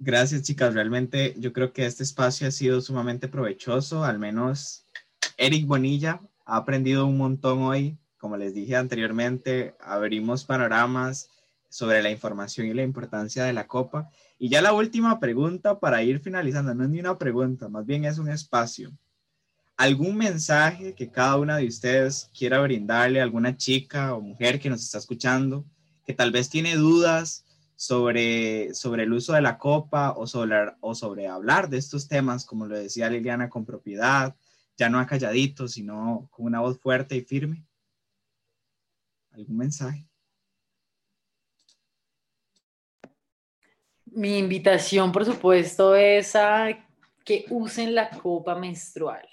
[0.00, 0.74] Gracias, chicas.
[0.74, 4.88] Realmente yo creo que este espacio ha sido sumamente provechoso, al menos
[5.36, 7.98] Eric Bonilla ha aprendido un montón hoy.
[8.18, 11.28] Como les dije anteriormente, abrimos panoramas
[11.68, 14.10] sobre la información y la importancia de la copa.
[14.38, 18.04] Y ya la última pregunta para ir finalizando, no es ni una pregunta, más bien
[18.04, 18.92] es un espacio.
[19.76, 24.70] ¿Algún mensaje que cada una de ustedes quiera brindarle a alguna chica o mujer que
[24.70, 25.64] nos está escuchando,
[26.06, 30.94] que tal vez tiene dudas sobre, sobre el uso de la copa o sobre, o
[30.94, 34.36] sobre hablar de estos temas, como lo decía Liliana, con propiedad,
[34.76, 37.64] ya no calladito, sino con una voz fuerte y firme?
[39.32, 40.06] ¿Algún mensaje?
[44.06, 46.68] Mi invitación, por supuesto, es a
[47.24, 49.26] que usen la copa menstrual,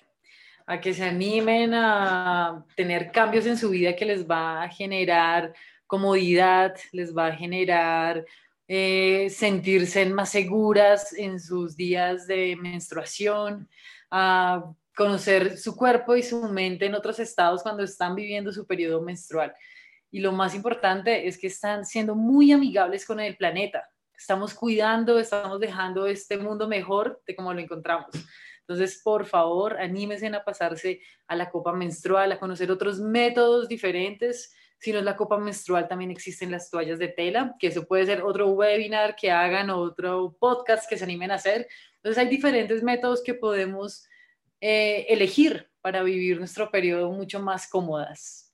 [0.66, 5.54] a que se animen a tener cambios en su vida que les va a generar
[5.86, 8.26] comodidad, les va a generar
[8.68, 13.68] eh, sentirse más seguras en sus días de menstruación,
[14.10, 19.02] a conocer su cuerpo y su mente en otros estados cuando están viviendo su periodo
[19.02, 19.54] menstrual.
[20.12, 23.90] Y lo más importante es que están siendo muy amigables con el planeta.
[24.16, 28.10] Estamos cuidando, estamos dejando este mundo mejor de como lo encontramos.
[28.60, 34.54] Entonces, por favor, anímense a pasarse a la copa menstrual, a conocer otros métodos diferentes.
[34.78, 38.06] Si no es la copa menstrual, también existen las toallas de tela, que eso puede
[38.06, 41.68] ser otro webinar que hagan, otro podcast que se animen a hacer.
[41.96, 44.08] Entonces, hay diferentes métodos que podemos
[44.62, 48.54] eh, elegir para vivir nuestro periodo mucho más cómodas?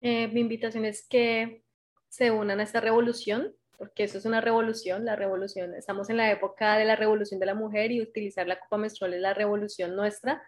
[0.00, 1.62] Eh, mi invitación es que
[2.08, 6.30] se unan a esta revolución, porque eso es una revolución, la revolución, estamos en la
[6.30, 9.94] época de la revolución de la mujer y utilizar la copa menstrual es la revolución
[9.94, 10.42] nuestra.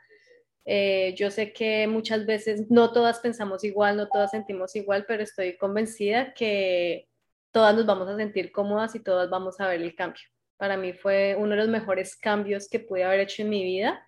[0.65, 5.23] Eh, yo sé que muchas veces no todas pensamos igual, no todas sentimos igual, pero
[5.23, 7.09] estoy convencida que
[7.51, 10.23] todas nos vamos a sentir cómodas y todas vamos a ver el cambio.
[10.57, 14.03] Para mí fue uno de los mejores cambios que pude haber hecho en mi vida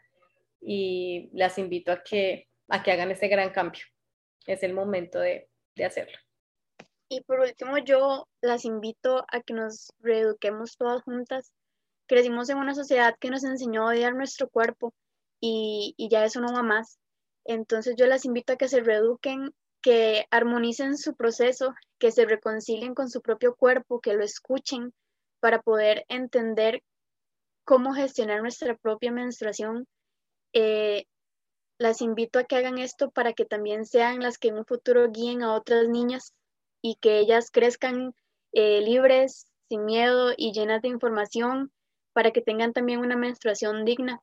[0.61, 3.83] y las invito a que, a que hagan ese gran cambio.
[4.47, 6.17] Es el momento de, de hacerlo.
[7.09, 11.53] Y por último, yo las invito a que nos reeduquemos todas juntas.
[12.07, 14.95] Crecimos en una sociedad que nos enseñó a odiar nuestro cuerpo
[15.41, 17.01] y, y ya eso no va más.
[17.45, 19.53] Entonces yo las invito a que se reeduquen,
[19.83, 24.93] que armonicen su proceso, que se reconcilien con su propio cuerpo, que lo escuchen
[25.41, 26.83] para poder entender
[27.65, 29.87] cómo gestionar nuestra propia menstruación.
[30.53, 31.07] Eh,
[31.79, 35.11] las invito a que hagan esto para que también sean las que en un futuro
[35.11, 36.35] guíen a otras niñas
[36.83, 38.15] y que ellas crezcan
[38.53, 41.73] eh, libres, sin miedo y llenas de información
[42.13, 44.21] para que tengan también una menstruación digna.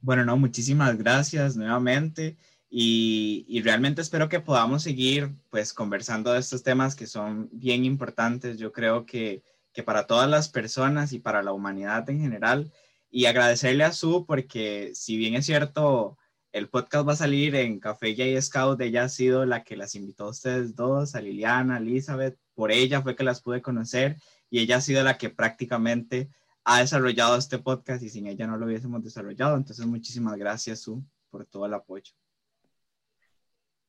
[0.00, 2.36] Bueno, no, muchísimas gracias nuevamente
[2.68, 7.84] y, y, realmente espero que podamos seguir pues conversando de estos temas que son bien
[7.84, 8.58] importantes.
[8.58, 9.42] Yo creo que,
[9.72, 12.70] que para todas las personas y para la humanidad en general
[13.14, 16.18] y agradecerle a Su porque si bien es cierto,
[16.50, 18.80] el podcast va a salir en Café y Scout.
[18.80, 22.36] Ella ha sido la que las invitó a ustedes dos, a Liliana, a Elizabeth.
[22.54, 24.16] Por ella fue que las pude conocer
[24.50, 26.28] y ella ha sido la que prácticamente
[26.64, 29.56] ha desarrollado este podcast y sin ella no lo hubiésemos desarrollado.
[29.56, 31.00] Entonces, muchísimas gracias, Su,
[31.30, 32.12] por todo el apoyo.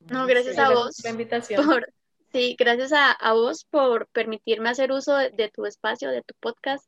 [0.01, 1.03] No, gracias a vos.
[1.03, 1.65] La invitación.
[1.65, 1.91] Por,
[2.31, 6.35] sí, gracias a, a, vos por permitirme hacer uso de, de tu espacio, de tu
[6.39, 6.85] podcast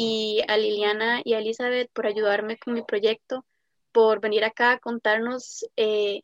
[0.00, 3.44] y a Liliana y a Elizabeth por ayudarme con mi proyecto
[3.90, 6.20] por venir acá a contarnos eh,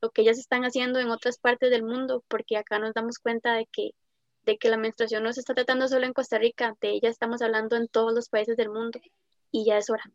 [0.00, 3.52] lo que ellas están haciendo en otras partes del mundo, porque acá nos damos cuenta
[3.52, 3.90] de que,
[4.46, 7.42] de que la menstruación no se está tratando solo en Costa Rica, de ella estamos
[7.42, 8.98] hablando en todos los países del mundo
[9.50, 10.10] y ya es hora.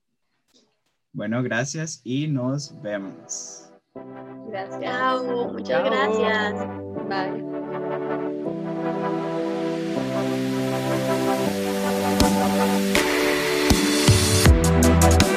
[1.11, 3.69] Bueno, gracias y nos vemos.
[4.47, 4.81] Gracias.
[4.81, 5.85] Chao, muchas Chao.
[12.65, 12.92] gracias.
[15.03, 15.32] Bye.